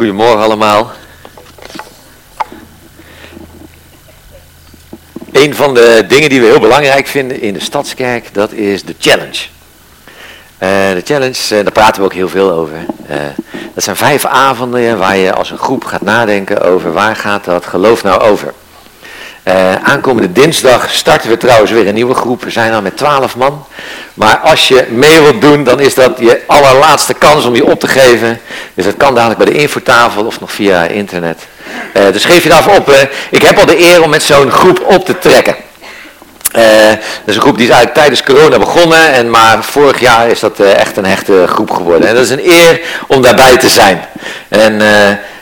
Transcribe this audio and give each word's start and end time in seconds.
Goedemorgen 0.00 0.42
allemaal. 0.42 0.90
Een 5.32 5.54
van 5.54 5.74
de 5.74 6.04
dingen 6.08 6.28
die 6.28 6.40
we 6.40 6.46
heel 6.46 6.60
belangrijk 6.60 7.06
vinden 7.06 7.40
in 7.40 7.52
de 7.52 7.60
Stadskerk, 7.60 8.34
dat 8.34 8.52
is 8.52 8.84
de 8.84 8.94
challenge. 8.98 9.46
Uh, 10.62 10.68
de 10.92 11.02
challenge, 11.04 11.56
uh, 11.56 11.62
daar 11.62 11.72
praten 11.72 12.00
we 12.00 12.06
ook 12.06 12.14
heel 12.14 12.28
veel 12.28 12.50
over. 12.50 12.76
Uh, 13.10 13.16
dat 13.74 13.84
zijn 13.84 13.96
vijf 13.96 14.24
avonden 14.24 14.98
waar 14.98 15.16
je 15.16 15.34
als 15.34 15.50
een 15.50 15.58
groep 15.58 15.84
gaat 15.84 16.02
nadenken 16.02 16.62
over 16.62 16.92
waar 16.92 17.16
gaat 17.16 17.44
dat 17.44 17.66
geloof 17.66 18.02
nou 18.02 18.20
over. 18.20 18.54
Aankomende 19.82 20.32
dinsdag 20.32 20.90
starten 20.90 21.30
we 21.30 21.36
trouwens 21.36 21.70
weer 21.70 21.88
een 21.88 21.94
nieuwe 21.94 22.14
groep. 22.14 22.44
We 22.44 22.50
zijn 22.50 22.72
al 22.72 22.82
met 22.82 22.96
twaalf 22.96 23.36
man. 23.36 23.64
Maar 24.14 24.38
als 24.38 24.68
je 24.68 24.86
mee 24.88 25.20
wilt 25.20 25.40
doen, 25.40 25.64
dan 25.64 25.80
is 25.80 25.94
dat 25.94 26.18
je 26.18 26.40
allerlaatste 26.46 27.14
kans 27.14 27.44
om 27.44 27.54
je 27.54 27.66
op 27.66 27.80
te 27.80 27.88
geven. 27.88 28.40
Dus 28.74 28.84
dat 28.84 28.96
kan 28.96 29.14
dadelijk 29.14 29.44
bij 29.44 29.52
de 29.52 29.60
infotafel 29.60 30.24
of 30.24 30.40
nog 30.40 30.52
via 30.52 30.84
internet. 30.84 31.38
Uh, 31.94 32.12
dus 32.12 32.24
geef 32.24 32.42
je 32.42 32.48
daarvoor 32.48 32.76
op. 32.76 32.88
Uh, 32.88 32.94
ik 33.30 33.42
heb 33.42 33.58
al 33.58 33.66
de 33.66 33.80
eer 33.80 34.02
om 34.02 34.10
met 34.10 34.22
zo'n 34.22 34.50
groep 34.50 34.84
op 34.86 35.04
te 35.04 35.18
trekken. 35.18 35.56
Uh, 36.56 36.88
dat 36.88 36.98
is 37.24 37.34
een 37.34 37.40
groep 37.40 37.56
die 37.56 37.66
is 37.66 37.72
eigenlijk 37.72 37.94
tijdens 37.94 38.22
corona 38.22 38.58
begonnen. 38.58 39.12
En 39.12 39.30
maar 39.30 39.64
vorig 39.64 40.00
jaar 40.00 40.28
is 40.28 40.40
dat 40.40 40.60
echt 40.60 40.96
een 40.96 41.04
hechte 41.04 41.44
groep 41.46 41.70
geworden. 41.70 42.08
En 42.08 42.14
dat 42.14 42.24
is 42.24 42.30
een 42.30 42.48
eer 42.48 42.80
om 43.06 43.22
daarbij 43.22 43.56
te 43.56 43.68
zijn. 43.68 44.04
En 44.48 44.80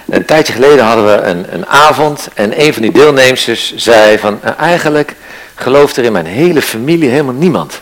een 0.09 0.25
tijdje 0.25 0.53
geleden 0.53 0.85
hadden 0.85 1.05
we 1.05 1.23
een, 1.23 1.55
een 1.55 1.67
avond. 1.67 2.29
En 2.35 2.61
een 2.61 2.73
van 2.73 2.83
die 2.83 2.93
deelnemers 2.93 3.75
zei 3.77 4.19
van 4.19 4.43
eigenlijk 4.43 5.15
gelooft 5.55 5.97
er 5.97 6.05
in 6.05 6.13
mijn 6.13 6.27
hele 6.27 6.63
familie 6.63 7.09
helemaal 7.09 7.35
niemand. 7.35 7.81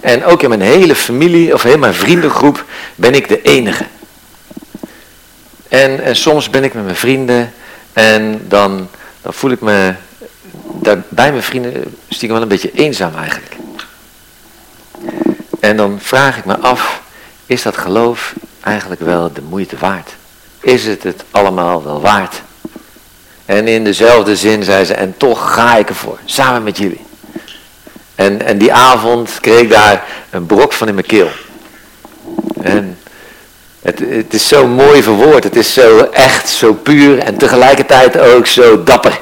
En 0.00 0.24
ook 0.24 0.42
in 0.42 0.48
mijn 0.48 0.60
hele 0.60 0.94
familie, 0.94 1.54
of 1.54 1.62
heel 1.62 1.78
mijn 1.78 1.94
vriendengroep, 1.94 2.64
ben 2.94 3.14
ik 3.14 3.28
de 3.28 3.42
enige. 3.42 3.84
En, 5.68 6.02
en 6.02 6.16
soms 6.16 6.50
ben 6.50 6.64
ik 6.64 6.74
met 6.74 6.84
mijn 6.84 6.96
vrienden 6.96 7.52
en 7.92 8.44
dan, 8.48 8.88
dan 9.22 9.34
voel 9.34 9.50
ik 9.50 9.60
me 9.60 9.94
daar, 10.80 11.02
bij 11.08 11.30
mijn 11.30 11.42
vrienden 11.42 11.96
stiekem 12.08 12.32
wel 12.32 12.42
een 12.42 12.48
beetje 12.48 12.72
eenzaam 12.72 13.16
eigenlijk. 13.16 13.56
En 15.60 15.76
dan 15.76 15.98
vraag 16.00 16.38
ik 16.38 16.44
me 16.44 16.58
af, 16.58 17.02
is 17.46 17.62
dat 17.62 17.76
geloof 17.76 18.34
eigenlijk 18.60 19.00
wel 19.00 19.32
de 19.32 19.42
moeite 19.42 19.76
waard? 19.76 20.10
Is 20.64 20.86
het 20.86 21.02
het 21.02 21.24
allemaal 21.30 21.84
wel 21.84 22.00
waard? 22.00 22.42
En 23.46 23.68
in 23.68 23.84
dezelfde 23.84 24.36
zin 24.36 24.62
zei 24.62 24.84
ze, 24.84 24.94
en 24.94 25.14
toch 25.16 25.54
ga 25.54 25.76
ik 25.76 25.88
ervoor, 25.88 26.18
samen 26.24 26.62
met 26.62 26.78
jullie. 26.78 27.00
En, 28.14 28.46
en 28.46 28.58
die 28.58 28.72
avond 28.72 29.30
kreeg 29.40 29.60
ik 29.60 29.70
daar 29.70 30.04
een 30.30 30.46
brok 30.46 30.72
van 30.72 30.88
in 30.88 30.94
mijn 30.94 31.06
keel. 31.06 31.28
En 32.62 32.98
het, 33.82 33.98
het 33.98 34.34
is 34.34 34.48
zo 34.48 34.66
mooi 34.66 35.02
verwoord. 35.02 35.44
Het 35.44 35.56
is 35.56 35.72
zo 35.72 35.98
echt, 35.98 36.48
zo 36.48 36.72
puur 36.72 37.18
en 37.18 37.36
tegelijkertijd 37.36 38.18
ook 38.18 38.46
zo 38.46 38.82
dapper. 38.82 39.20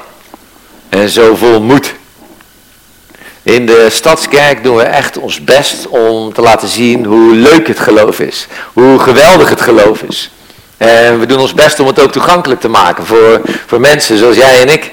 En 0.89 1.09
zo 1.09 1.35
vol 1.35 1.61
moed. 1.61 1.93
In 3.43 3.65
de 3.65 3.87
Stadskerk 3.91 4.63
doen 4.63 4.75
we 4.75 4.83
echt 4.83 5.17
ons 5.17 5.43
best 5.43 5.87
om 5.87 6.33
te 6.33 6.41
laten 6.41 6.67
zien 6.67 7.05
hoe 7.05 7.35
leuk 7.35 7.67
het 7.67 7.79
geloof 7.79 8.19
is. 8.19 8.47
Hoe 8.73 8.99
geweldig 8.99 9.49
het 9.49 9.61
geloof 9.61 10.01
is. 10.01 10.31
En 10.83 11.19
we 11.19 11.25
doen 11.25 11.39
ons 11.39 11.53
best 11.53 11.79
om 11.79 11.87
het 11.87 11.99
ook 11.99 12.11
toegankelijk 12.11 12.61
te 12.61 12.69
maken 12.69 13.05
voor, 13.05 13.41
voor 13.65 13.79
mensen 13.79 14.17
zoals 14.17 14.35
jij 14.35 14.61
en 14.61 14.69
ik. 14.69 14.91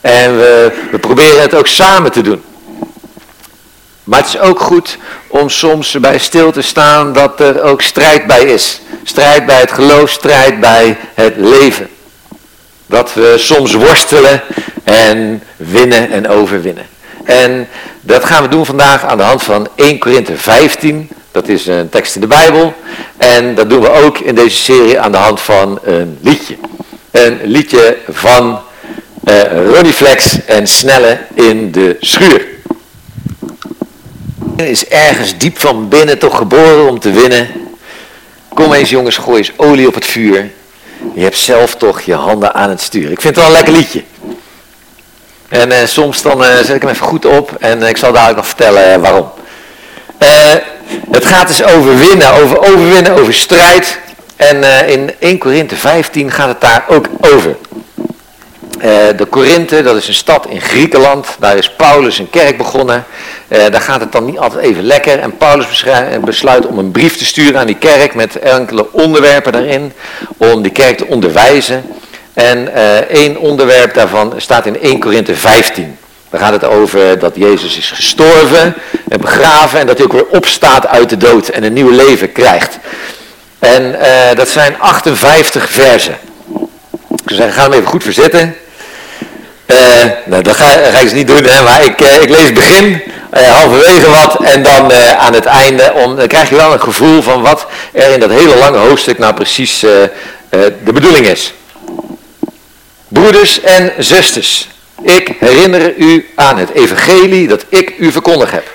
En 0.00 0.36
we, 0.36 0.72
we 0.90 0.98
proberen 0.98 1.40
het 1.40 1.54
ook 1.54 1.66
samen 1.66 2.12
te 2.12 2.20
doen. 2.20 2.42
Maar 4.04 4.18
het 4.18 4.28
is 4.28 4.38
ook 4.38 4.60
goed 4.60 4.98
om 5.26 5.48
soms 5.48 6.00
bij 6.00 6.18
stil 6.18 6.52
te 6.52 6.62
staan 6.62 7.12
dat 7.12 7.40
er 7.40 7.62
ook 7.62 7.82
strijd 7.82 8.26
bij 8.26 8.42
is. 8.42 8.80
Strijd 9.04 9.46
bij 9.46 9.60
het 9.60 9.72
geloof, 9.72 10.10
strijd 10.10 10.60
bij 10.60 10.96
het 11.14 11.36
leven. 11.36 11.88
Dat 12.86 13.14
we 13.14 13.34
soms 13.38 13.74
worstelen 13.74 14.42
en 14.84 15.42
winnen 15.56 16.10
en 16.10 16.28
overwinnen. 16.28 16.86
En 17.24 17.68
dat 18.00 18.24
gaan 18.24 18.42
we 18.42 18.48
doen 18.48 18.66
vandaag 18.66 19.04
aan 19.04 19.16
de 19.16 19.22
hand 19.22 19.42
van 19.42 19.68
1 19.74 19.98
Korinthe 19.98 20.36
15. 20.36 21.10
Dat 21.32 21.48
is 21.48 21.66
een 21.66 21.88
tekst 21.88 22.14
in 22.14 22.20
de 22.20 22.26
Bijbel. 22.26 22.74
En 23.16 23.54
dat 23.54 23.70
doen 23.70 23.80
we 23.80 23.90
ook 23.90 24.18
in 24.18 24.34
deze 24.34 24.56
serie 24.56 25.00
aan 25.00 25.12
de 25.12 25.18
hand 25.18 25.40
van 25.40 25.78
een 25.82 26.18
liedje. 26.22 26.56
Een 27.10 27.40
liedje 27.44 27.96
van 28.08 28.60
uh, 29.24 29.42
Ronnie 29.74 29.92
Flex 29.92 30.44
en 30.44 30.66
Snelle 30.66 31.18
in 31.34 31.72
de 31.72 31.96
schuur 32.00 32.48
is 34.66 34.86
ergens 34.86 35.38
diep 35.38 35.58
van 35.58 35.88
binnen 35.88 36.18
toch 36.18 36.36
geboren 36.36 36.88
om 36.88 36.98
te 36.98 37.10
winnen. 37.10 37.48
Kom 38.54 38.72
eens 38.72 38.90
jongens, 38.90 39.16
gooi 39.16 39.38
eens 39.38 39.52
olie 39.56 39.86
op 39.86 39.94
het 39.94 40.06
vuur. 40.06 40.50
Je 41.14 41.22
hebt 41.22 41.38
zelf 41.38 41.74
toch 41.74 42.00
je 42.00 42.14
handen 42.14 42.54
aan 42.54 42.68
het 42.68 42.80
stuur. 42.80 43.10
Ik 43.10 43.20
vind 43.20 43.36
het 43.36 43.44
wel 43.44 43.46
een 43.46 43.52
lekker 43.52 43.72
liedje. 43.72 44.02
En 45.48 45.70
uh, 45.70 45.76
soms 45.84 46.22
dan 46.22 46.42
uh, 46.42 46.56
zet 46.56 46.74
ik 46.74 46.82
hem 46.82 46.90
even 46.90 47.06
goed 47.06 47.24
op 47.24 47.56
en 47.60 47.82
ik 47.82 47.96
zal 47.96 48.12
dadelijk 48.12 48.36
nog 48.36 48.46
vertellen 48.46 49.00
waarom. 49.00 49.30
Het 51.10 51.26
gaat 51.26 51.48
dus 51.48 51.62
over 51.62 51.98
winnen, 51.98 52.32
over 52.32 52.58
overwinnen, 52.58 53.12
over 53.12 53.34
strijd. 53.34 53.98
En 54.36 54.88
in 54.88 55.10
1 55.18 55.38
Korinthe 55.38 55.76
15 55.76 56.30
gaat 56.30 56.48
het 56.48 56.60
daar 56.60 56.84
ook 56.88 57.06
over. 57.20 57.56
Uh, 58.80 58.84
de 59.16 59.24
Korinthe, 59.24 59.82
dat 59.82 59.96
is 59.96 60.08
een 60.08 60.14
stad 60.14 60.46
in 60.46 60.60
Griekenland. 60.60 61.26
Daar 61.38 61.56
is 61.56 61.70
Paulus 61.70 62.18
een 62.18 62.30
kerk 62.30 62.56
begonnen. 62.56 63.04
Uh, 63.48 63.58
daar 63.70 63.80
gaat 63.80 64.00
het 64.00 64.12
dan 64.12 64.24
niet 64.24 64.38
altijd 64.38 64.64
even 64.64 64.82
lekker. 64.82 65.18
En 65.18 65.36
Paulus 65.36 65.84
besluit 66.24 66.66
om 66.66 66.78
een 66.78 66.90
brief 66.90 67.16
te 67.16 67.24
sturen 67.24 67.60
aan 67.60 67.66
die 67.66 67.78
kerk 67.78 68.14
met 68.14 68.38
enkele 68.38 68.92
onderwerpen 68.92 69.52
daarin. 69.52 69.92
Om 70.36 70.62
die 70.62 70.72
kerk 70.72 70.96
te 70.96 71.06
onderwijzen. 71.06 71.84
En 72.34 72.74
één 73.08 73.36
onderwerp 73.36 73.94
daarvan 73.94 74.34
staat 74.36 74.66
in 74.66 74.80
1 74.80 75.00
Korinthe 75.00 75.34
15. 75.34 75.98
Daar 76.30 76.40
gaat 76.40 76.52
het 76.52 76.64
over 76.64 77.18
dat 77.18 77.36
Jezus 77.36 77.76
is 77.76 77.90
gestorven 77.90 78.74
en 79.08 79.20
begraven. 79.20 79.78
En 79.78 79.86
dat 79.86 79.96
hij 79.96 80.06
ook 80.06 80.12
weer 80.12 80.26
opstaat 80.26 80.86
uit 80.86 81.08
de 81.08 81.16
dood 81.16 81.48
en 81.48 81.64
een 81.64 81.72
nieuw 81.72 81.90
leven 81.90 82.32
krijgt. 82.32 82.78
En 83.58 83.98
dat 84.34 84.48
zijn 84.48 84.78
58 84.78 85.70
versen. 85.70 86.18
Ik 87.10 87.36
zou 87.36 87.40
zeggen, 87.40 87.52
ga 87.52 87.62
hem 87.62 87.72
even 87.72 87.88
goed 87.88 88.02
verzetten. 88.02 88.56
Uh, 89.70 90.04
nou, 90.24 90.42
dat 90.42 90.56
ga, 90.56 90.76
ik 90.76 91.00
dus 91.00 91.12
niet 91.12 91.26
doen, 91.26 91.44
hè, 91.44 91.62
maar 91.62 91.84
ik, 91.84 92.00
uh, 92.00 92.22
ik 92.22 92.28
lees 92.28 92.44
het 92.44 92.54
begin, 92.54 93.02
halverwege 93.30 94.10
wat 94.10 94.42
en 94.42 94.62
dan 94.62 94.92
aan 95.18 95.34
het 95.34 95.44
einde. 95.44 95.92
Om, 95.94 96.16
dan 96.16 96.26
krijg 96.26 96.48
je 96.48 96.56
wel 96.56 96.72
een 96.72 96.80
gevoel 96.80 97.22
van 97.22 97.42
wat 97.42 97.66
er 97.92 98.12
in 98.12 98.20
dat 98.20 98.30
hele 98.30 98.56
lange 98.56 98.78
hoofdstuk 98.78 99.18
nou 99.18 99.34
precies 99.34 99.80
de 100.50 100.92
bedoeling 100.92 101.26
is. 101.26 101.54
Broeders 103.08 103.60
en 103.60 103.92
zusters, 103.98 104.68
ik 105.02 105.34
herinner 105.38 105.96
u 105.96 106.28
aan 106.34 106.58
het 106.58 106.70
evangelie 106.70 107.48
dat 107.48 107.64
ik 107.68 107.94
u 107.98 108.12
verkondigd 108.12 108.52
heb. 108.52 108.70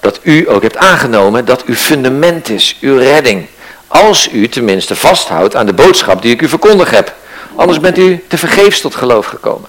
Dat 0.00 0.20
u 0.22 0.50
ook 0.50 0.62
hebt 0.62 0.76
aangenomen 0.76 1.44
dat 1.44 1.64
uw 1.64 1.74
fundament 1.74 2.48
is, 2.48 2.76
uw 2.80 2.96
redding. 2.96 3.46
Als 3.86 4.28
u 4.32 4.48
tenminste 4.48 4.96
vasthoudt 4.96 5.56
aan 5.56 5.66
de 5.66 5.72
boodschap 5.72 6.22
die 6.22 6.32
ik 6.32 6.42
u 6.42 6.48
verkondigd 6.48 6.90
heb. 6.90 7.14
Anders 7.54 7.80
bent 7.80 7.98
u 7.98 8.24
te 8.28 8.38
vergeefs 8.38 8.80
tot 8.80 8.94
geloof 8.94 9.26
gekomen. 9.26 9.68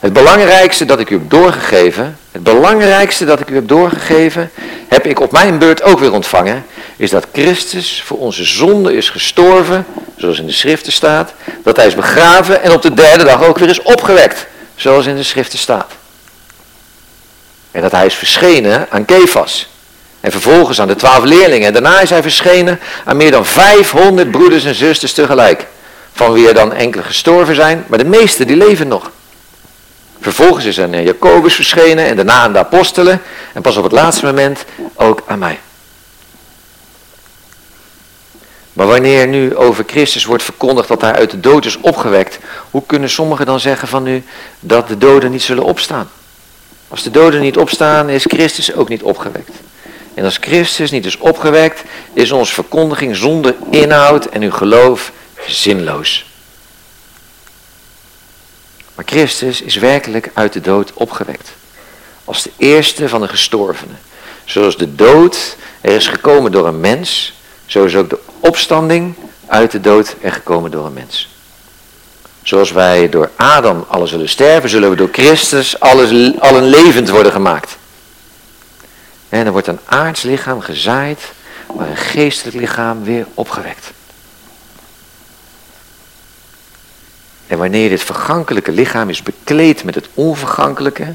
Het 0.00 0.12
belangrijkste 0.12 0.84
dat 0.84 1.00
ik 1.00 1.10
u 1.10 1.14
heb 1.14 1.30
doorgegeven, 1.30 2.18
het 2.32 2.42
belangrijkste 2.42 3.24
dat 3.24 3.40
ik 3.40 3.50
u 3.50 3.54
heb 3.54 3.68
doorgegeven, 3.68 4.50
heb 4.88 5.06
ik 5.06 5.20
op 5.20 5.32
mijn 5.32 5.58
beurt 5.58 5.82
ook 5.82 5.98
weer 5.98 6.12
ontvangen, 6.12 6.64
is 6.98 7.10
dat 7.10 7.26
Christus 7.32 8.02
voor 8.06 8.18
onze 8.18 8.44
zonde 8.44 8.96
is 8.96 9.10
gestorven, 9.10 9.86
zoals 10.16 10.38
in 10.38 10.46
de 10.46 10.52
schriften 10.52 10.92
staat, 10.92 11.32
dat 11.64 11.76
hij 11.76 11.86
is 11.86 11.94
begraven 11.94 12.62
en 12.62 12.72
op 12.72 12.82
de 12.82 12.94
derde 12.94 13.24
dag 13.24 13.42
ook 13.42 13.58
weer 13.58 13.68
is 13.68 13.82
opgewekt, 13.82 14.46
zoals 14.76 15.06
in 15.06 15.16
de 15.16 15.22
schriften 15.22 15.58
staat. 15.58 15.92
En 17.70 17.82
dat 17.82 17.92
hij 17.92 18.06
is 18.06 18.14
verschenen 18.14 18.86
aan 18.90 19.04
Kefas. 19.04 19.68
En 20.20 20.30
vervolgens 20.30 20.80
aan 20.80 20.88
de 20.88 20.96
twaalf 20.96 21.24
leerlingen. 21.24 21.66
En 21.66 21.72
daarna 21.72 22.00
is 22.00 22.10
hij 22.10 22.22
verschenen 22.22 22.80
aan 23.04 23.16
meer 23.16 23.30
dan 23.30 23.46
500 23.46 24.30
broeders 24.30 24.64
en 24.64 24.74
zusters 24.74 25.12
tegelijk. 25.12 25.66
Van 26.12 26.32
wie 26.32 26.48
er 26.48 26.54
dan 26.54 26.72
enkele 26.72 27.02
gestorven 27.02 27.54
zijn, 27.54 27.84
maar 27.86 27.98
de 27.98 28.04
meeste 28.04 28.44
die 28.44 28.56
leven 28.56 28.88
nog. 28.88 29.10
Vervolgens 30.20 30.64
is 30.64 30.78
er 30.78 31.02
Jacobus 31.02 31.54
verschenen 31.54 32.06
en 32.06 32.16
daarna 32.16 32.40
aan 32.40 32.52
de 32.52 32.58
apostelen. 32.58 33.22
En 33.52 33.62
pas 33.62 33.76
op 33.76 33.82
het 33.82 33.92
laatste 33.92 34.24
moment 34.24 34.64
ook 34.94 35.22
aan 35.26 35.38
mij. 35.38 35.58
Maar 38.78 38.86
wanneer 38.86 39.26
nu 39.26 39.56
over 39.56 39.84
Christus 39.86 40.24
wordt 40.24 40.42
verkondigd 40.42 40.88
dat 40.88 41.00
hij 41.00 41.12
uit 41.12 41.30
de 41.30 41.40
dood 41.40 41.64
is 41.64 41.80
opgewekt, 41.80 42.38
hoe 42.70 42.82
kunnen 42.86 43.10
sommigen 43.10 43.46
dan 43.46 43.60
zeggen 43.60 43.88
van 43.88 44.02
nu 44.02 44.24
dat 44.60 44.88
de 44.88 44.98
doden 44.98 45.30
niet 45.30 45.42
zullen 45.42 45.64
opstaan? 45.64 46.10
Als 46.88 47.02
de 47.02 47.10
doden 47.10 47.40
niet 47.40 47.56
opstaan, 47.56 48.08
is 48.08 48.24
Christus 48.24 48.74
ook 48.74 48.88
niet 48.88 49.02
opgewekt. 49.02 49.50
En 50.14 50.24
als 50.24 50.36
Christus 50.40 50.90
niet 50.90 51.06
is 51.06 51.16
opgewekt, 51.16 51.82
is 52.12 52.32
onze 52.32 52.52
verkondiging 52.52 53.16
zonder 53.16 53.54
inhoud 53.70 54.24
en 54.24 54.42
uw 54.42 54.50
geloof 54.50 55.12
zinloos. 55.46 56.26
Maar 58.94 59.04
Christus 59.06 59.60
is 59.60 59.76
werkelijk 59.76 60.30
uit 60.34 60.52
de 60.52 60.60
dood 60.60 60.92
opgewekt. 60.94 61.50
Als 62.24 62.42
de 62.42 62.50
eerste 62.56 63.08
van 63.08 63.20
de 63.20 63.28
gestorvenen. 63.28 63.98
Zoals 64.44 64.76
de 64.76 64.94
dood 64.94 65.56
er 65.80 65.92
is 65.92 66.06
gekomen 66.06 66.52
door 66.52 66.66
een 66.66 66.80
mens, 66.80 67.36
zo 67.68 67.84
is 67.84 67.94
ook 67.94 68.10
de 68.10 68.18
opstanding 68.40 69.14
uit 69.46 69.70
de 69.70 69.80
dood 69.80 70.16
en 70.20 70.32
gekomen 70.32 70.70
door 70.70 70.86
een 70.86 70.92
mens. 70.92 71.28
Zoals 72.42 72.72
wij 72.72 73.08
door 73.08 73.30
Adam 73.36 73.84
alle 73.88 74.06
zullen 74.06 74.28
sterven, 74.28 74.68
zullen 74.68 74.90
we 74.90 74.96
door 74.96 75.08
Christus 75.12 75.80
alles, 75.80 76.40
allen 76.40 76.62
levend 76.62 77.08
worden 77.08 77.32
gemaakt. 77.32 77.76
En 79.28 79.46
er 79.46 79.52
wordt 79.52 79.66
een 79.66 79.80
aards 79.84 80.22
lichaam 80.22 80.60
gezaaid, 80.60 81.20
maar 81.76 81.88
een 81.88 81.96
geestelijk 81.96 82.56
lichaam 82.56 83.04
weer 83.04 83.26
opgewekt. 83.34 83.92
En 87.46 87.58
wanneer 87.58 87.88
dit 87.88 88.02
vergankelijke 88.02 88.72
lichaam 88.72 89.08
is 89.08 89.22
bekleed 89.22 89.84
met 89.84 89.94
het 89.94 90.08
onvergankelijke, 90.14 91.12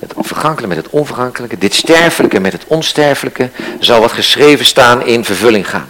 het 0.00 0.12
vergankelijke 0.16 0.74
met 0.74 0.84
het 0.84 0.92
onvergankelijke, 0.92 1.58
dit 1.58 1.74
sterfelijke 1.74 2.40
met 2.40 2.52
het 2.52 2.64
onsterfelijke, 2.66 3.50
zal 3.80 4.00
wat 4.00 4.12
geschreven 4.12 4.64
staan 4.64 5.06
in 5.06 5.24
vervulling 5.24 5.68
gaan. 5.68 5.88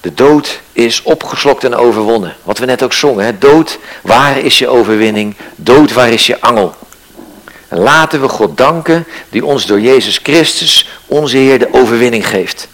De 0.00 0.14
dood 0.14 0.60
is 0.72 1.02
opgeslokt 1.02 1.64
en 1.64 1.74
overwonnen. 1.74 2.36
Wat 2.42 2.58
we 2.58 2.66
net 2.66 2.82
ook 2.82 2.92
zongen. 2.92 3.24
Hè? 3.24 3.38
Dood, 3.38 3.78
waar 4.02 4.38
is 4.38 4.58
je 4.58 4.68
overwinning? 4.68 5.34
Dood, 5.56 5.92
waar 5.92 6.10
is 6.10 6.26
je 6.26 6.40
angel? 6.40 6.74
En 7.68 7.78
laten 7.78 8.20
we 8.20 8.28
God 8.28 8.56
danken 8.56 9.06
die 9.30 9.44
ons 9.44 9.66
door 9.66 9.80
Jezus 9.80 10.20
Christus, 10.22 10.88
onze 11.06 11.36
Heer, 11.36 11.58
de 11.58 11.68
overwinning 11.72 12.28
geeft. 12.28 12.68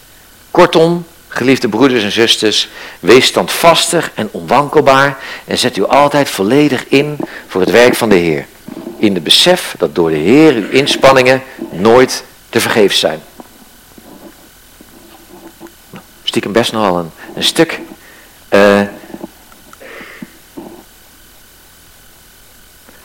Kortom, 0.50 1.06
geliefde 1.28 1.68
broeders 1.68 2.02
en 2.02 2.12
zusters, 2.12 2.68
wees 3.00 3.26
standvastig 3.26 4.10
en 4.14 4.28
onwankelbaar 4.30 5.18
en 5.44 5.58
zet 5.58 5.76
u 5.76 5.84
altijd 5.84 6.28
volledig 6.28 6.84
in 6.88 7.16
voor 7.46 7.60
het 7.60 7.70
werk 7.70 7.94
van 7.94 8.08
de 8.08 8.14
Heer. 8.14 8.46
In 9.00 9.14
de 9.14 9.20
besef 9.20 9.75
dat 9.79 9.94
door 9.94 10.11
de 10.11 10.17
Heer 10.17 10.55
uw 10.55 10.69
inspanningen 10.69 11.43
nooit 11.70 12.25
te 12.49 12.61
vergeefs 12.61 12.99
zijn. 12.99 13.23
Stiekem 16.23 16.52
best 16.52 16.73
nogal 16.73 16.99
een, 16.99 17.11
een 17.35 17.44
stuk. 17.44 17.81
Uh, 18.50 18.81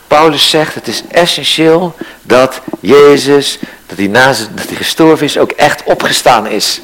Paulus 0.06 0.50
zegt 0.50 0.74
het 0.74 0.88
is 0.88 1.02
essentieel 1.08 1.96
dat 2.22 2.60
Jezus, 2.80 3.58
dat 3.86 3.98
hij, 3.98 4.06
na, 4.06 4.26
dat 4.26 4.66
hij 4.66 4.76
gestorven 4.76 5.26
is, 5.26 5.38
ook 5.38 5.50
echt 5.50 5.82
opgestaan 5.84 6.46
is. 6.46 6.80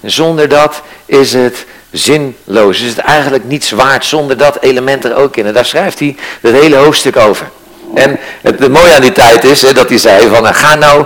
En 0.00 0.10
zonder 0.10 0.48
dat 0.48 0.82
is 1.04 1.32
het 1.32 1.66
zinloos. 1.90 2.80
Is 2.80 2.88
het 2.88 2.98
eigenlijk 2.98 3.44
niets 3.44 3.70
waard 3.70 4.04
zonder 4.04 4.36
dat 4.36 4.62
element 4.62 5.04
er 5.04 5.14
ook 5.14 5.36
in. 5.36 5.46
En 5.46 5.52
daar 5.52 5.64
schrijft 5.64 5.98
hij 5.98 6.16
het 6.40 6.54
hele 6.54 6.76
hoofdstuk 6.76 7.16
over. 7.16 7.50
En 7.94 8.18
het, 8.42 8.68
mooie 8.68 8.94
aan 8.94 9.00
die 9.00 9.12
tijd 9.12 9.44
is 9.44 9.62
hè, 9.62 9.72
dat 9.72 9.88
hij 9.88 9.98
zei 9.98 10.28
van 10.28 10.54
ga, 10.54 10.74
nou, 10.74 11.04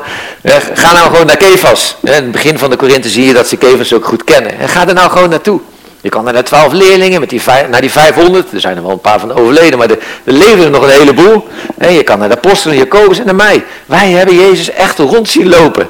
ga 0.74 0.92
nou 0.92 1.10
gewoon 1.10 1.26
naar 1.26 1.36
Kefas. 1.36 1.96
In 2.02 2.12
het 2.12 2.32
begin 2.32 2.58
van 2.58 2.70
de 2.70 2.76
Korinthe 2.76 3.08
zie 3.08 3.26
je 3.26 3.32
dat 3.32 3.48
ze 3.48 3.56
Kefas 3.56 3.92
ook 3.92 4.04
goed 4.04 4.24
kennen. 4.24 4.58
En 4.58 4.68
ga 4.68 4.88
er 4.88 4.94
nou 4.94 5.10
gewoon 5.10 5.28
naartoe. 5.28 5.60
Je 6.00 6.08
kan 6.08 6.24
naar 6.24 6.32
de 6.32 6.42
twaalf 6.42 6.72
leerlingen, 6.72 7.20
met 7.20 7.30
die 7.30 7.42
vijf, 7.42 7.68
naar 7.68 7.80
die 7.80 7.90
500. 7.90 8.52
Er 8.52 8.60
zijn 8.60 8.76
er 8.76 8.82
wel 8.82 8.90
een 8.90 9.00
paar 9.00 9.20
van 9.20 9.32
overleden, 9.32 9.78
maar 9.78 9.90
er, 9.90 9.98
er 10.24 10.32
leven 10.32 10.64
er 10.64 10.70
nog 10.70 10.82
een 10.82 10.90
heleboel. 10.90 11.48
Je 11.78 12.02
kan 12.02 12.18
naar 12.18 12.28
de 12.28 12.36
apostelen, 12.36 12.76
Jacobus 12.76 13.18
en 13.18 13.24
naar 13.24 13.34
mij. 13.34 13.64
Wij 13.86 14.10
hebben 14.10 14.34
Jezus 14.34 14.70
echt 14.70 14.98
rond 14.98 15.28
zien 15.28 15.48
lopen. 15.48 15.88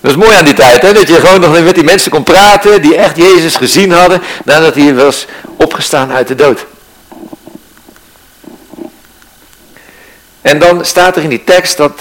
Dat 0.00 0.10
is 0.10 0.16
mooi 0.16 0.36
aan 0.36 0.44
die 0.44 0.54
tijd, 0.54 0.82
hè? 0.82 0.92
dat 0.92 1.08
je 1.08 1.14
gewoon 1.14 1.40
nog 1.40 1.62
met 1.62 1.74
die 1.74 1.84
mensen 1.84 2.10
kon 2.10 2.22
praten 2.22 2.82
die 2.82 2.96
echt 2.96 3.16
Jezus 3.16 3.56
gezien 3.56 3.92
hadden 3.92 4.22
nadat 4.44 4.74
hij 4.74 4.94
was 4.94 5.26
opgestaan 5.56 6.12
uit 6.12 6.28
de 6.28 6.34
dood. 6.34 6.66
En 10.42 10.58
dan 10.58 10.84
staat 10.84 11.16
er 11.16 11.22
in 11.22 11.28
die 11.28 11.44
tekst 11.44 11.76
dat, 11.76 12.00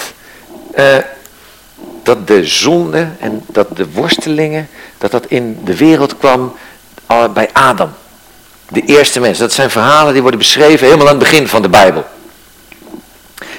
uh, 0.76 0.98
dat 2.04 2.28
de 2.28 2.46
zonde 2.46 3.08
en 3.20 3.44
dat 3.48 3.68
de 3.78 3.92
worstelingen, 3.92 4.70
dat 4.98 5.12
dat 5.12 5.26
in 5.26 5.60
de 5.64 5.78
wereld 5.78 6.18
kwam 6.18 6.56
bij 7.34 7.50
Adam. 7.54 7.94
De 8.70 8.82
eerste 8.86 9.20
mens. 9.20 9.38
Dat 9.38 9.54
zijn 9.54 9.70
verhalen 9.70 10.14
die 10.14 10.22
worden 10.22 10.40
beschreven 10.40 10.86
helemaal 10.86 11.08
aan 11.08 11.20
het 11.20 11.24
begin 11.24 11.48
van 11.48 11.62
de 11.62 11.70
Bijbel. 11.70 12.06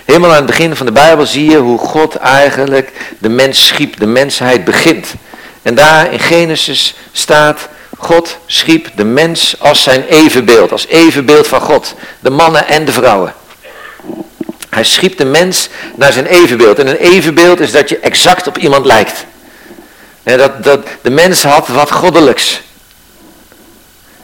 Helemaal 0.04 0.30
aan 0.30 0.36
het 0.36 0.46
begin 0.46 0.76
van 0.76 0.86
de 0.86 0.92
Bijbel 0.92 1.26
zie 1.26 1.50
je 1.50 1.56
hoe 1.56 1.78
God 1.78 2.16
eigenlijk 2.16 2.92
de 3.18 3.28
mens 3.28 3.66
schiep, 3.66 3.96
de 3.98 4.06
mensheid 4.06 4.64
begint. 4.64 5.14
En 5.62 5.74
daar 5.74 6.12
in 6.12 6.18
Genesis 6.18 6.94
staat, 7.12 7.68
God 7.98 8.38
schiep 8.46 8.90
de 8.94 9.04
mens 9.04 9.56
als 9.58 9.82
zijn 9.82 10.04
evenbeeld, 10.04 10.72
als 10.72 10.86
evenbeeld 10.86 11.46
van 11.46 11.60
God. 11.60 11.94
De 12.20 12.30
mannen 12.30 12.66
en 12.66 12.84
de 12.84 12.92
vrouwen. 12.92 13.34
Hij 14.74 14.84
schiep 14.84 15.16
de 15.16 15.24
mens 15.24 15.68
naar 15.94 16.12
zijn 16.12 16.26
evenbeeld. 16.26 16.78
En 16.78 16.86
een 16.86 16.96
evenbeeld 16.96 17.60
is 17.60 17.72
dat 17.72 17.88
je 17.88 17.98
exact 17.98 18.46
op 18.46 18.58
iemand 18.58 18.86
lijkt. 18.86 19.24
dat, 20.22 20.64
dat, 20.64 20.86
de 21.02 21.10
mens 21.10 21.42
had 21.42 21.68
wat 21.68 21.90
goddelijks. 21.90 22.62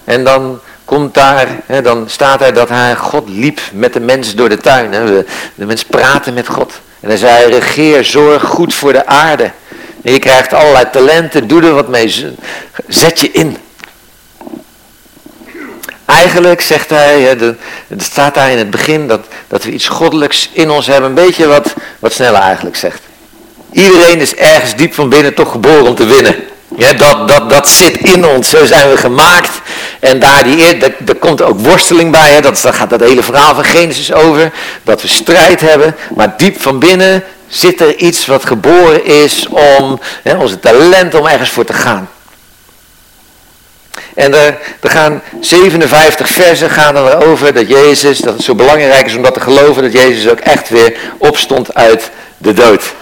En 0.04 0.24
dan 0.24 0.60
komt 0.84 1.14
daar, 1.14 1.48
hè, 1.66 1.82
dan 1.82 2.08
staat 2.08 2.42
er 2.42 2.54
dat 2.54 2.68
hij 2.68 2.96
God 2.96 3.28
liep 3.28 3.60
met 3.72 3.92
de 3.92 4.00
mens 4.00 4.34
door 4.34 4.48
de 4.48 4.56
tuin. 4.56 4.92
Hè. 4.92 5.24
De 5.54 5.66
mens 5.66 5.84
praatte 5.84 6.32
met 6.32 6.48
God. 6.48 6.72
En 7.00 7.08
hij 7.08 7.18
zei, 7.18 7.52
regeer, 7.52 8.04
zorg 8.04 8.42
goed 8.42 8.74
voor 8.74 8.92
de 8.92 9.06
aarde. 9.06 9.50
En 10.02 10.12
je 10.12 10.18
krijgt 10.18 10.52
allerlei 10.52 10.84
talenten, 10.92 11.48
doe 11.48 11.62
er 11.62 11.74
wat 11.74 11.88
mee, 11.88 12.36
zet 12.86 13.20
je 13.20 13.30
in. 13.30 13.56
Eigenlijk 16.08 16.60
zegt 16.60 16.90
hij, 16.90 17.36
het 17.88 18.02
staat 18.02 18.34
daar 18.34 18.50
in 18.50 18.58
het 18.58 18.70
begin 18.70 19.06
dat, 19.06 19.20
dat 19.48 19.64
we 19.64 19.70
iets 19.70 19.88
goddelijks 19.88 20.50
in 20.52 20.70
ons 20.70 20.86
hebben. 20.86 21.08
Een 21.08 21.14
beetje 21.14 21.46
wat, 21.46 21.74
wat 21.98 22.12
Sneller 22.12 22.40
eigenlijk 22.40 22.76
zegt. 22.76 23.00
Iedereen 23.72 24.20
is 24.20 24.34
ergens 24.34 24.74
diep 24.74 24.94
van 24.94 25.08
binnen 25.08 25.34
toch 25.34 25.50
geboren 25.50 25.86
om 25.86 25.94
te 25.94 26.04
winnen. 26.04 26.34
Ja, 26.76 26.92
dat, 26.92 27.28
dat, 27.28 27.50
dat 27.50 27.68
zit 27.68 27.96
in 27.96 28.26
ons, 28.26 28.50
zo 28.50 28.66
zijn 28.66 28.90
we 28.90 28.96
gemaakt. 28.96 29.60
En 30.00 30.20
daar, 30.20 30.44
die, 30.44 30.76
daar, 30.76 31.14
komt 31.18 31.42
ook 31.42 31.60
worsteling 31.60 32.12
bij, 32.12 32.30
hè. 32.30 32.40
Dat, 32.40 32.60
daar 32.62 32.74
gaat 32.74 32.90
dat 32.90 33.00
hele 33.00 33.22
verhaal 33.22 33.54
van 33.54 33.64
Genesis 33.64 34.12
over. 34.12 34.52
Dat 34.82 35.02
we 35.02 35.08
strijd 35.08 35.60
hebben, 35.60 35.96
maar 36.14 36.34
diep 36.36 36.60
van 36.60 36.78
binnen 36.78 37.24
zit 37.48 37.80
er 37.80 37.96
iets 37.96 38.26
wat 38.26 38.46
geboren 38.46 39.04
is 39.04 39.48
om, 39.48 40.00
hè, 40.22 40.36
onze 40.36 40.60
talent 40.60 41.14
om 41.14 41.26
ergens 41.26 41.50
voor 41.50 41.64
te 41.64 41.72
gaan. 41.72 42.08
En 44.18 44.34
er, 44.34 44.58
er 44.80 44.90
gaan 44.90 45.22
57 45.40 46.28
versen 46.28 46.70
gaan 46.70 46.96
erover 46.96 47.54
dat 47.54 47.68
Jezus, 47.68 48.18
dat 48.18 48.34
het 48.34 48.42
zo 48.42 48.54
belangrijk 48.54 49.06
is 49.06 49.16
om 49.16 49.22
dat 49.22 49.34
te 49.34 49.40
geloven, 49.40 49.82
dat 49.82 49.92
Jezus 49.92 50.30
ook 50.30 50.38
echt 50.38 50.68
weer 50.68 50.98
opstond 51.18 51.74
uit 51.74 52.10
de 52.38 52.52
dood. 52.52 52.92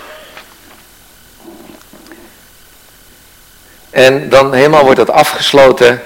En 3.91 4.29
dan 4.29 4.53
helemaal 4.53 4.83
wordt 4.83 4.99
dat 4.99 5.11
afgesloten 5.11 6.03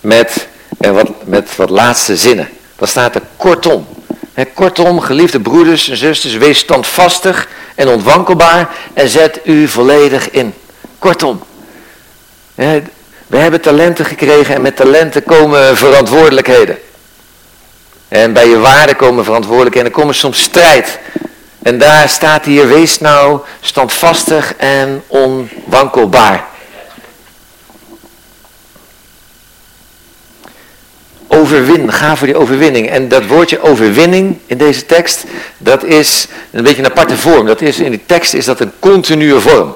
met, 0.00 0.46
eh, 0.80 0.90
wat, 0.90 1.10
met 1.24 1.56
wat 1.56 1.70
laatste 1.70 2.16
zinnen. 2.16 2.48
Dan 2.76 2.88
staat 2.88 3.14
er 3.14 3.22
kortom. 3.36 3.86
kortom, 4.54 5.00
geliefde 5.00 5.40
broeders 5.40 5.88
en 5.88 5.96
zusters, 5.96 6.34
wees 6.34 6.58
standvastig 6.58 7.48
en 7.74 7.88
ontwankelbaar 7.88 8.76
en 8.94 9.08
zet 9.08 9.40
u 9.44 9.68
volledig 9.68 10.30
in. 10.30 10.54
Kortom. 10.98 11.42
We 13.32 13.38
hebben 13.38 13.60
talenten 13.60 14.04
gekregen 14.04 14.54
en 14.54 14.62
met 14.62 14.76
talenten 14.76 15.24
komen 15.24 15.76
verantwoordelijkheden. 15.76 16.78
En 18.08 18.32
bij 18.32 18.48
je 18.48 18.58
waarde 18.58 18.94
komen 18.94 19.24
verantwoordelijkheden 19.24 19.88
en 19.88 19.94
er 19.94 20.00
komen 20.00 20.14
soms 20.14 20.42
strijd. 20.42 20.98
En 21.62 21.78
daar 21.78 22.08
staat 22.08 22.44
hier, 22.44 22.68
wees 22.68 22.98
nou 22.98 23.40
standvastig 23.60 24.54
en 24.56 25.02
onwankelbaar. 25.06 26.44
overwin, 31.28 31.92
ga 31.92 32.16
voor 32.16 32.26
die 32.26 32.36
overwinning. 32.36 32.90
En 32.90 33.08
dat 33.08 33.26
woordje 33.26 33.62
overwinning 33.62 34.38
in 34.46 34.56
deze 34.56 34.86
tekst, 34.86 35.24
dat 35.58 35.84
is 35.84 36.26
een 36.50 36.62
beetje 36.62 36.82
een 36.82 36.90
aparte 36.90 37.16
vorm. 37.16 37.46
Dat 37.46 37.60
is, 37.60 37.78
in 37.78 37.90
die 37.90 38.02
tekst 38.06 38.34
is 38.34 38.44
dat 38.44 38.60
een 38.60 38.72
continue 38.78 39.38
vorm. 39.38 39.74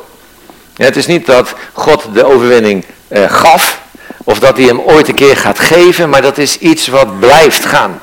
Ja, 0.74 0.84
het 0.84 0.96
is 0.96 1.06
niet 1.06 1.26
dat 1.26 1.54
God 1.72 2.04
de 2.12 2.24
overwinning 2.24 2.84
eh, 3.08 3.30
gaf, 3.30 3.80
of 4.24 4.38
dat 4.38 4.56
hij 4.56 4.66
hem 4.66 4.80
ooit 4.80 5.08
een 5.08 5.14
keer 5.14 5.36
gaat 5.36 5.58
geven, 5.58 6.08
maar 6.08 6.22
dat 6.22 6.38
is 6.38 6.58
iets 6.58 6.86
wat 6.86 7.20
blijft 7.20 7.64
gaan. 7.64 8.00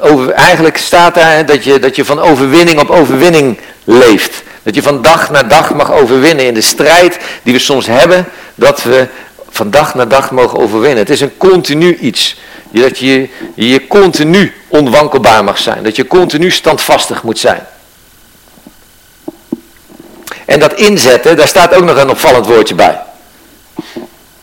over, 0.00 0.30
eigenlijk 0.30 0.76
staat 0.76 1.14
daar 1.14 1.46
dat 1.46 1.64
je, 1.64 1.78
dat 1.78 1.96
je 1.96 2.04
van 2.04 2.20
overwinning 2.20 2.80
op 2.80 2.90
overwinning 2.90 3.58
leeft. 3.84 4.42
Dat 4.62 4.74
je 4.74 4.82
van 4.82 5.02
dag 5.02 5.30
naar 5.30 5.48
dag 5.48 5.74
mag 5.74 5.92
overwinnen 5.92 6.46
in 6.46 6.54
de 6.54 6.60
strijd 6.60 7.18
die 7.42 7.52
we 7.52 7.58
soms 7.58 7.86
hebben, 7.86 8.28
dat 8.54 8.82
we 8.82 9.06
van 9.50 9.70
dag 9.70 9.94
naar 9.94 10.08
dag 10.08 10.30
mogen 10.30 10.58
overwinnen. 10.58 10.98
Het 10.98 11.10
is 11.10 11.20
een 11.20 11.36
continu 11.36 11.96
iets. 11.96 12.36
Dat 12.70 12.98
je, 12.98 13.28
je 13.54 13.86
continu 13.86 14.52
onwankelbaar 14.68 15.44
mag 15.44 15.58
zijn. 15.58 15.82
Dat 15.82 15.96
je 15.96 16.06
continu 16.06 16.50
standvastig 16.50 17.22
moet 17.22 17.38
zijn. 17.38 17.66
En 20.44 20.58
dat 20.58 20.74
inzetten, 20.74 21.36
daar 21.36 21.48
staat 21.48 21.74
ook 21.74 21.84
nog 21.84 21.96
een 21.96 22.10
opvallend 22.10 22.46
woordje 22.46 22.74
bij. 22.74 23.00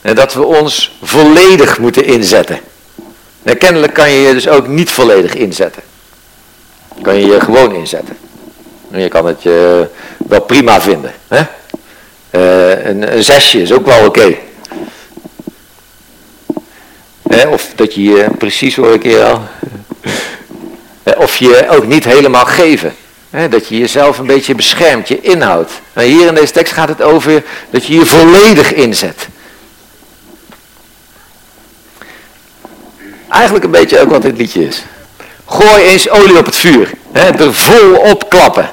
En 0.02 0.16
dat 0.16 0.34
we 0.34 0.46
ons 0.46 0.98
volledig 1.02 1.80
moeten 1.80 2.06
inzetten. 2.06 2.60
En 3.44 3.58
kennelijk 3.58 3.94
kan 3.94 4.12
je 4.12 4.22
je 4.22 4.34
dus 4.34 4.48
ook 4.48 4.68
niet 4.68 4.92
volledig 4.92 5.34
inzetten. 5.34 5.82
Kan 7.02 7.16
je 7.16 7.26
je 7.26 7.40
gewoon 7.40 7.76
inzetten. 7.76 8.18
En 8.92 9.00
je 9.02 9.08
kan 9.08 9.26
het 9.26 9.44
je 9.44 9.88
wel 10.18 10.42
prima 10.42 10.82
vinden. 10.82 11.14
Hè? 11.28 11.42
Uh, 12.32 12.86
een, 12.86 13.24
zesje 13.24 13.62
is 13.62 13.72
ook 13.72 13.86
wel 13.86 14.06
oké. 14.06 14.36
of 17.50 17.72
dat 17.76 17.94
je 17.94 18.04
je, 18.04 18.28
precies 18.38 18.76
hoor 18.76 18.94
ik 18.94 19.04
hier 19.04 19.24
al, 19.24 19.42
of 21.18 21.36
je 21.36 21.68
ook 21.70 21.88
niet 21.88 22.06
helemaal 22.06 22.46
geven. 22.46 22.96
dat 23.50 23.68
je 23.68 23.78
jezelf 23.78 24.18
een 24.18 24.26
beetje 24.26 24.56
beschermt, 24.56 25.08
je 25.08 25.22
inhoudt. 25.22 25.72
Nou, 25.94 26.08
hier 26.08 26.28
in 26.28 26.34
deze 26.36 26.54
tekst 26.54 26.74
gaat 26.74 26.90
het 26.90 27.02
over 27.02 27.44
dat 27.70 27.86
je 27.86 27.94
je 27.94 28.06
volledig 28.06 28.74
inzet. 28.74 29.28
Eigenlijk 33.30 33.66
een 33.66 33.72
beetje 33.72 34.00
ook 34.00 34.10
wat 34.10 34.22
dit 34.22 34.38
liedje 34.38 34.68
is. 34.68 34.84
Gooi 35.46 35.84
eens 35.84 36.10
olie 36.10 36.38
op 36.38 36.46
het 36.46 36.56
vuur. 36.56 36.90
er 37.12 37.54
vol 37.54 37.96
op 37.96 38.30
klappen 38.30 38.70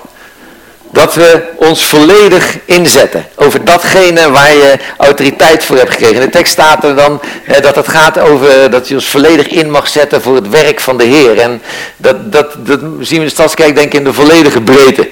dat 0.96 1.14
we 1.14 1.42
ons 1.56 1.84
volledig 1.84 2.58
inzetten 2.64 3.26
over 3.34 3.64
datgene 3.64 4.30
waar 4.30 4.54
je 4.54 4.78
autoriteit 4.96 5.64
voor 5.64 5.76
hebt 5.76 5.90
gekregen. 5.90 6.14
In 6.14 6.20
de 6.20 6.28
tekst 6.28 6.52
staat 6.52 6.84
er 6.84 6.96
dan 6.96 7.20
hè, 7.42 7.60
dat 7.60 7.76
het 7.76 7.88
gaat 7.88 8.18
over 8.18 8.70
dat 8.70 8.88
je 8.88 8.94
ons 8.94 9.08
volledig 9.08 9.48
in 9.48 9.70
mag 9.70 9.88
zetten 9.88 10.22
voor 10.22 10.34
het 10.34 10.48
werk 10.48 10.80
van 10.80 10.96
de 10.96 11.04
Heer. 11.04 11.38
En 11.38 11.62
dat, 11.96 12.32
dat, 12.32 12.54
dat 12.58 12.80
zien 12.80 12.98
we 13.00 13.14
in 13.14 13.20
de 13.20 13.28
Stadskerk 13.28 13.74
denk 13.74 13.86
ik 13.86 13.98
in 13.98 14.04
de 14.04 14.12
volledige 14.12 14.60
breedte. 14.60 15.08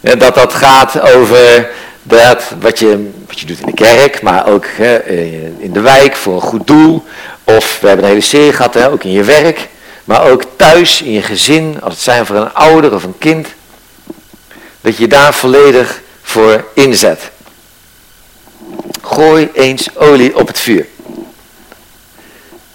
dat 0.00 0.34
dat 0.34 0.54
gaat 0.54 1.00
over 1.14 1.70
dat, 2.02 2.42
wat, 2.60 2.78
je, 2.78 3.10
wat 3.26 3.40
je 3.40 3.46
doet 3.46 3.60
in 3.60 3.66
de 3.66 3.74
kerk, 3.74 4.22
maar 4.22 4.46
ook 4.46 4.66
hè, 4.76 5.04
in 5.58 5.72
de 5.72 5.80
wijk 5.80 6.16
voor 6.16 6.34
een 6.34 6.40
goed 6.40 6.66
doel. 6.66 7.04
Of 7.44 7.78
we 7.80 7.86
hebben 7.86 8.04
een 8.04 8.10
hele 8.10 8.24
serie 8.24 8.52
gehad, 8.52 8.74
hè, 8.74 8.90
ook 8.90 9.04
in 9.04 9.12
je 9.12 9.24
werk. 9.24 9.68
Maar 10.04 10.30
ook 10.30 10.42
thuis, 10.56 11.02
in 11.02 11.12
je 11.12 11.22
gezin, 11.22 11.78
als 11.82 11.94
het 11.94 12.02
zijn 12.02 12.26
voor 12.26 12.36
een 12.36 12.54
ouder 12.54 12.94
of 12.94 13.02
een 13.04 13.18
kind 13.18 13.48
dat 14.80 14.96
je 14.96 15.06
daar 15.06 15.34
volledig 15.34 16.00
voor 16.22 16.64
inzet. 16.74 17.30
Gooi 19.02 19.50
eens 19.52 19.96
olie 19.96 20.36
op 20.36 20.46
het 20.46 20.58
vuur. 20.58 20.86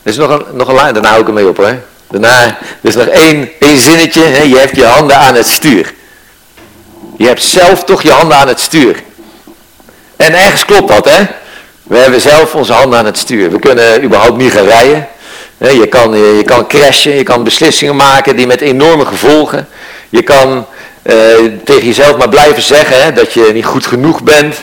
Er 0.04 0.14
is 0.14 0.18
nog 0.18 0.30
een, 0.30 0.56
nog 0.56 0.68
een 0.68 0.76
lijn, 0.76 0.94
daarna 0.94 1.10
hou 1.10 1.22
ik 1.22 1.28
ermee 1.28 1.48
op 1.48 1.58
hoor. 1.58 1.80
Daarna, 2.08 2.46
er 2.48 2.58
is 2.82 2.96
nog 2.96 3.06
één, 3.06 3.50
één 3.60 3.78
zinnetje, 3.78 4.24
hè? 4.24 4.42
je 4.42 4.58
hebt 4.58 4.76
je 4.76 4.86
handen 4.86 5.18
aan 5.18 5.36
het 5.36 5.48
stuur. 5.48 5.94
Je 7.18 7.26
hebt 7.26 7.44
zelf 7.44 7.84
toch 7.84 8.02
je 8.02 8.12
handen 8.12 8.38
aan 8.38 8.48
het 8.48 8.60
stuur. 8.60 9.04
En 10.16 10.34
ergens 10.34 10.66
klopt 10.66 10.88
dat 10.88 11.06
hè. 11.06 11.26
We 11.88 11.98
hebben 11.98 12.22
zelf 12.22 12.56
onze 12.56 12.74
handen 12.74 13.00
aan 13.00 13.06
het 13.06 13.18
stuur. 13.18 13.52
We 13.52 13.60
kunnen 13.60 14.04
überhaupt 14.04 14.38
niet 14.38 14.52
gaan 14.52 14.66
rijden. 14.66 15.08
Je 15.58 15.88
kan, 15.90 16.18
je 16.18 16.44
kan 16.46 16.68
crashen, 16.68 17.16
je 17.16 17.24
kan 17.24 17.44
beslissingen 17.44 17.96
maken 17.96 18.36
die 18.36 18.48
met 18.48 18.62
enorme 18.62 19.06
gevolgen. 19.06 19.68
Je 20.10 20.22
kan 20.22 20.66
uh, 21.04 21.14
tegen 21.64 21.86
jezelf 21.86 22.18
maar 22.18 22.30
blijven 22.30 22.64
zeggen 22.64 23.04
hè, 23.04 23.14
dat 23.14 23.34
je 23.34 23.50
niet 23.54 23.66
goed 23.66 23.86
genoeg 23.86 24.24
bent, 24.24 24.56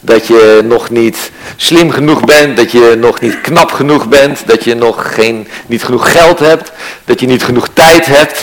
dat 0.00 0.26
je 0.26 0.60
nog 0.64 0.90
niet 0.90 1.30
slim 1.56 1.90
genoeg 1.90 2.24
bent, 2.24 2.56
dat 2.56 2.72
je 2.72 2.96
nog 2.98 3.20
niet 3.20 3.40
knap 3.40 3.72
genoeg 3.72 4.08
bent, 4.08 4.42
dat 4.46 4.64
je 4.64 4.74
nog 4.74 5.14
geen, 5.14 5.48
niet 5.66 5.84
genoeg 5.84 6.12
geld 6.12 6.38
hebt, 6.38 6.72
dat 7.04 7.20
je 7.20 7.26
niet 7.26 7.44
genoeg 7.44 7.68
tijd 7.72 8.06
hebt. 8.06 8.42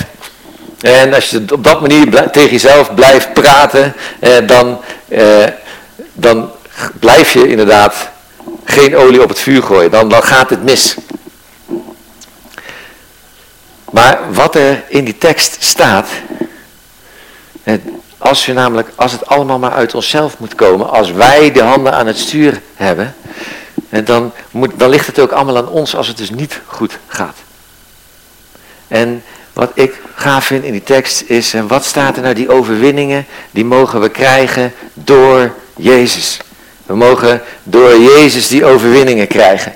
En 0.82 1.14
als 1.14 1.30
je 1.30 1.44
op 1.52 1.64
dat 1.64 1.82
manier 1.82 2.32
tegen 2.32 2.52
jezelf 2.52 2.94
blijft 2.94 3.34
praten, 3.34 3.94
eh, 4.20 4.32
dan, 4.46 4.80
eh, 5.08 5.46
dan 6.14 6.52
blijf 7.00 7.34
je 7.34 7.48
inderdaad 7.48 8.10
geen 8.70 8.98
olie 8.98 9.22
op 9.22 9.30
het 9.30 9.40
vuur 9.40 9.64
gooien. 9.64 9.92
Dan, 9.92 10.10
dan 10.10 10.24
gaat 10.24 10.50
het 10.50 10.64
mis. 10.64 10.96
Maar 13.92 14.20
wat 14.34 14.56
er 14.56 14.84
in 14.88 15.04
die 15.04 15.18
tekst 15.18 15.58
staat, 15.60 16.08
als, 18.18 18.46
je 18.46 18.54
namelijk, 18.54 18.90
als 18.96 19.12
het 19.12 19.28
allemaal 19.28 19.60
maar 19.60 19.72
uit 19.72 19.96
onszelf 19.96 20.40
moet 20.40 20.56
komen, 20.56 20.90
als 20.90 21.12
wij 21.12 21.52
de 21.52 21.62
handen 21.62 21.94
aan 21.94 22.08
het 22.08 22.18
stuur 22.18 22.62
hebben, 22.76 23.16
en 23.90 24.06
dan, 24.06 24.32
moet, 24.52 24.72
dan 24.80 24.90
ligt 24.90 25.08
het 25.08 25.20
ook 25.20 25.32
allemaal 25.32 25.58
aan 25.58 25.70
ons 25.70 25.96
als 25.96 26.08
het 26.08 26.18
dus 26.18 26.30
niet 26.30 26.62
goed 26.66 26.98
gaat. 27.08 27.38
En 28.88 29.24
wat 29.54 29.72
ik 29.74 30.02
gaaf 30.16 30.46
vind 30.46 30.64
in 30.64 30.72
die 30.72 30.84
tekst 30.84 31.22
is, 31.22 31.54
wat 31.68 31.86
staat 31.86 32.16
er 32.16 32.22
nou, 32.22 32.34
die 32.34 32.50
overwinningen, 32.50 33.26
die 33.52 33.66
mogen 33.66 34.02
we 34.02 34.10
krijgen 34.10 34.74
door 34.94 35.54
Jezus. 35.76 36.40
We 36.90 36.96
mogen 36.96 37.42
door 37.64 38.00
Jezus 38.00 38.48
die 38.48 38.66
overwinningen 38.66 39.28
krijgen. 39.28 39.74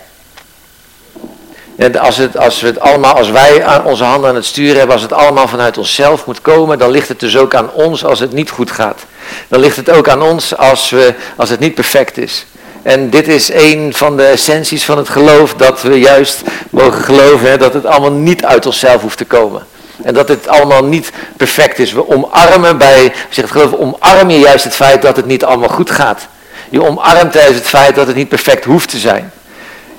En 1.75 2.00
als, 2.00 2.17
het, 2.17 2.38
als, 2.38 2.62
we 2.62 2.67
het 2.67 2.79
allemaal, 2.79 3.13
als 3.13 3.29
wij 3.29 3.63
aan 3.63 3.86
onze 3.86 4.03
handen 4.03 4.29
aan 4.29 4.36
het 4.36 4.46
sturen 4.46 4.77
hebben, 4.77 4.93
als 4.93 5.01
het 5.01 5.13
allemaal 5.13 5.48
vanuit 5.48 5.77
onszelf 5.77 6.25
moet 6.25 6.41
komen, 6.41 6.77
dan 6.77 6.89
ligt 6.89 7.08
het 7.08 7.20
dus 7.20 7.38
ook 7.38 7.55
aan 7.55 7.72
ons 7.72 8.05
als 8.05 8.20
het 8.20 8.34
niet 8.34 8.50
goed 8.50 8.72
gaat. 8.72 9.00
Dan 9.48 9.60
ligt 9.60 9.75
het 9.75 9.89
ook 9.89 10.10
aan 10.10 10.22
ons 10.22 10.58
als, 10.58 10.89
we, 10.89 11.13
als 11.36 11.50
het 11.50 11.60
niet 11.60 11.74
perfect 11.74 12.17
is. 12.17 12.46
En 12.82 13.10
dit 13.10 13.27
is 13.27 13.51
een 13.51 13.93
van 13.93 14.17
de 14.17 14.25
essenties 14.25 14.86
van 14.86 14.98
het 14.98 15.10
geloof, 15.10 15.53
dat 15.53 15.82
we 15.82 16.00
juist 16.00 16.41
mogen 16.70 17.03
geloven 17.03 17.50
hè, 17.50 17.58
dat 17.58 17.74
het 17.74 17.86
allemaal 17.86 18.12
niet 18.12 18.46
uit 18.46 18.65
onszelf 18.65 19.01
hoeft 19.01 19.17
te 19.17 19.25
komen. 19.25 19.65
En 20.03 20.13
dat 20.13 20.27
het 20.27 20.48
allemaal 20.48 20.84
niet 20.84 21.12
perfect 21.38 21.79
is. 21.79 21.93
We 21.93 22.10
omarmen 22.10 22.77
bij, 22.77 23.13
je 23.29 23.41
het 23.41 23.51
geloof, 23.51 23.74
omarm 23.74 24.29
je 24.29 24.39
juist 24.39 24.63
het 24.63 24.75
feit 24.75 25.01
dat 25.01 25.15
het 25.15 25.25
niet 25.25 25.43
allemaal 25.46 25.70
goed 25.70 25.91
gaat. 25.91 26.27
Je 26.74 26.84
omarmt 26.84 27.34
juist 27.34 27.53
het 27.53 27.68
feit 27.68 27.96
dat 27.96 28.08
het 28.08 28.15
niet 28.15 28.30
perfect 28.30 28.65
hoeft 28.65 28.89
te 28.89 28.98
zijn. 28.98 29.32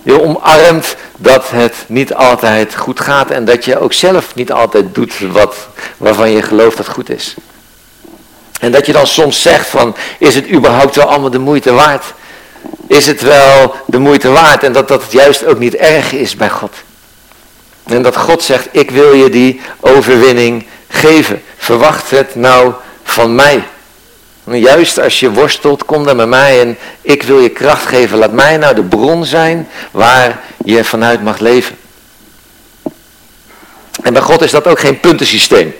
Je 0.02 0.22
omarmt 0.22 0.96
dat 1.16 1.50
het 1.50 1.74
niet 1.86 2.14
altijd 2.14 2.76
goed 2.76 3.00
gaat 3.00 3.30
en 3.30 3.44
dat 3.44 3.64
je 3.64 3.78
ook 3.78 3.92
zelf 3.92 4.34
niet 4.34 4.52
altijd 4.52 4.94
doet 4.94 5.18
wat, 5.18 5.68
waarvan 5.96 6.30
je 6.30 6.42
gelooft 6.42 6.76
dat 6.76 6.88
goed 6.88 7.10
is. 7.10 7.34
En 8.60 8.72
dat 8.72 8.86
je 8.86 8.92
dan 8.92 9.06
soms 9.06 9.42
zegt 9.42 9.66
van, 9.66 9.96
is 10.18 10.34
het 10.34 10.50
überhaupt 10.50 10.96
wel 10.96 11.06
allemaal 11.06 11.30
de 11.30 11.38
moeite 11.38 11.72
waard? 11.72 12.04
Is 12.86 13.06
het 13.06 13.20
wel 13.20 13.74
de 13.86 13.98
moeite 13.98 14.28
waard? 14.28 14.62
En 14.62 14.72
dat 14.72 14.88
dat 14.88 15.02
het 15.02 15.12
juist 15.12 15.46
ook 15.46 15.58
niet 15.58 15.74
erg 15.74 16.12
is 16.12 16.36
bij 16.36 16.50
God. 16.50 16.74
En 17.84 18.02
dat 18.02 18.16
God 18.16 18.42
zegt, 18.42 18.68
ik 18.70 18.90
wil 18.90 19.12
je 19.12 19.30
die 19.30 19.60
overwinning 19.80 20.66
geven. 20.88 21.42
Verwacht 21.56 22.10
het 22.10 22.34
nou 22.34 22.72
van 23.02 23.34
mij. 23.34 23.64
Juist 24.50 25.00
als 25.00 25.20
je 25.20 25.30
worstelt, 25.30 25.84
kom 25.84 26.04
dan 26.04 26.16
bij 26.16 26.26
mij 26.26 26.60
en 26.60 26.76
ik 27.00 27.22
wil 27.22 27.38
je 27.38 27.48
kracht 27.48 27.86
geven. 27.86 28.18
Laat 28.18 28.32
mij 28.32 28.56
nou 28.56 28.74
de 28.74 28.82
bron 28.82 29.24
zijn 29.24 29.68
waar 29.90 30.40
je 30.64 30.84
vanuit 30.84 31.22
mag 31.22 31.38
leven. 31.38 31.76
En 34.02 34.12
bij 34.12 34.22
God 34.22 34.42
is 34.42 34.50
dat 34.50 34.66
ook 34.66 34.80
geen 34.80 35.00
puntensysteem. 35.00 35.74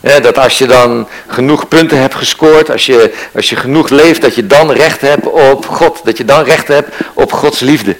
dat 0.00 0.38
als 0.38 0.58
je 0.58 0.66
dan 0.66 1.08
genoeg 1.26 1.68
punten 1.68 2.00
hebt 2.00 2.14
gescoord, 2.14 2.70
als 2.70 2.86
je, 2.86 3.12
als 3.34 3.50
je 3.50 3.56
genoeg 3.56 3.88
leeft, 3.88 4.20
dat 4.20 4.34
je 4.34 4.46
dan 4.46 4.70
recht 4.70 5.00
hebt 5.00 5.26
op 5.26 5.66
God. 5.66 6.00
Dat 6.04 6.16
je 6.16 6.24
dan 6.24 6.44
recht 6.44 6.68
hebt 6.68 6.88
op 7.14 7.32
Gods 7.32 7.60
liefde. 7.60 7.96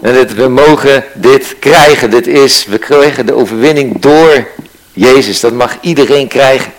En 0.00 0.12
dit, 0.12 0.34
we 0.34 0.48
mogen 0.48 1.04
dit 1.14 1.56
krijgen. 1.58 2.10
Dit 2.10 2.26
is, 2.26 2.64
we 2.66 2.78
krijgen 2.78 3.26
de 3.26 3.34
overwinning 3.34 4.00
door 4.00 4.46
Jezus. 4.92 5.40
Dat 5.40 5.52
mag 5.52 5.76
iedereen 5.80 6.28
krijgen. 6.28 6.72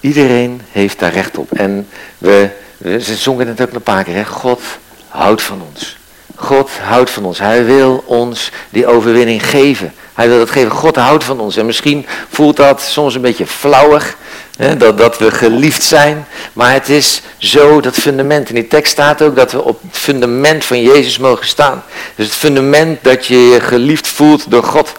Iedereen 0.00 0.60
heeft 0.72 0.98
daar 0.98 1.12
recht 1.12 1.38
op. 1.38 1.52
En 1.52 1.88
we, 2.18 2.48
ze 2.82 3.14
zongen 3.16 3.48
het 3.48 3.60
ook 3.60 3.72
een 3.72 3.82
paar 3.82 4.04
keer. 4.04 4.14
Hè? 4.14 4.24
God 4.24 4.62
houdt 5.08 5.42
van 5.42 5.62
ons. 5.72 5.96
God 6.34 6.70
houdt 6.70 7.10
van 7.10 7.24
ons. 7.24 7.38
Hij 7.38 7.64
wil 7.64 8.02
ons 8.06 8.50
die 8.70 8.86
overwinning 8.86 9.46
geven. 9.46 9.94
Hij 10.14 10.28
wil 10.28 10.38
dat 10.38 10.50
geven. 10.50 10.70
God 10.70 10.96
houdt 10.96 11.24
van 11.24 11.40
ons. 11.40 11.56
En 11.56 11.66
misschien 11.66 12.06
voelt 12.28 12.56
dat 12.56 12.82
soms 12.82 13.14
een 13.14 13.20
beetje 13.20 13.46
flauwig. 13.46 14.16
Hè, 14.56 14.76
dat, 14.76 14.98
dat 14.98 15.18
we 15.18 15.30
geliefd 15.30 15.82
zijn. 15.82 16.26
Maar 16.52 16.72
het 16.72 16.88
is 16.88 17.22
zo 17.36 17.80
dat 17.80 17.94
fundament. 17.94 18.48
In 18.48 18.54
die 18.54 18.66
tekst 18.66 18.92
staat 18.92 19.22
ook 19.22 19.36
dat 19.36 19.52
we 19.52 19.62
op 19.62 19.82
het 19.82 19.96
fundament 19.96 20.64
van 20.64 20.82
Jezus 20.82 21.18
mogen 21.18 21.46
staan. 21.46 21.84
Dus 22.14 22.26
het 22.26 22.34
fundament 22.34 23.04
dat 23.04 23.26
je 23.26 23.38
je 23.38 23.60
geliefd 23.60 24.08
voelt 24.08 24.50
door 24.50 24.64
God. 24.64 24.92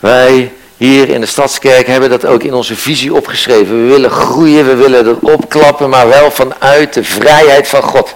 Wij 0.00 0.52
hier 0.82 1.08
in 1.08 1.20
de 1.20 1.26
Stadskerk 1.26 1.86
hebben 1.86 2.10
dat 2.10 2.26
ook 2.26 2.42
in 2.42 2.54
onze 2.54 2.76
visie 2.76 3.14
opgeschreven. 3.14 3.82
We 3.82 3.88
willen 3.88 4.10
groeien, 4.10 4.66
we 4.66 4.74
willen 4.74 5.04
dat 5.04 5.18
opklappen, 5.20 5.88
maar 5.88 6.08
wel 6.08 6.30
vanuit 6.30 6.94
de 6.94 7.04
vrijheid 7.04 7.68
van 7.68 7.82
God. 7.82 8.14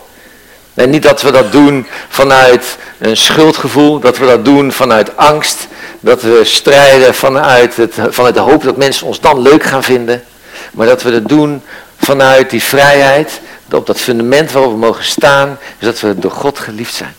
En 0.75 0.91
niet 0.91 1.03
dat 1.03 1.23
we 1.23 1.31
dat 1.31 1.53
doen 1.53 1.87
vanuit 2.09 2.77
een 2.99 3.17
schuldgevoel, 3.17 3.99
dat 3.99 4.19
we 4.19 4.27
dat 4.27 4.45
doen 4.45 4.73
vanuit 4.73 5.17
angst, 5.17 5.67
dat 6.01 6.23
we 6.23 6.41
strijden 6.45 7.15
vanuit, 7.15 7.77
het, 7.77 7.95
vanuit 8.09 8.35
de 8.35 8.41
hoop 8.41 8.63
dat 8.63 8.77
mensen 8.77 9.07
ons 9.07 9.21
dan 9.21 9.43
leuk 9.43 9.63
gaan 9.63 9.83
vinden. 9.83 10.25
Maar 10.73 10.87
dat 10.87 11.03
we 11.03 11.11
dat 11.11 11.29
doen 11.29 11.63
vanuit 11.97 12.51
die 12.51 12.63
vrijheid, 12.63 13.41
op 13.73 13.87
dat 13.87 14.01
fundament 14.01 14.53
waarop 14.53 14.73
we 14.73 14.79
mogen 14.79 15.05
staan, 15.05 15.59
is 15.79 15.87
dat 15.87 16.01
we 16.01 16.19
door 16.19 16.31
God 16.31 16.59
geliefd 16.59 16.95
zijn. 16.95 17.15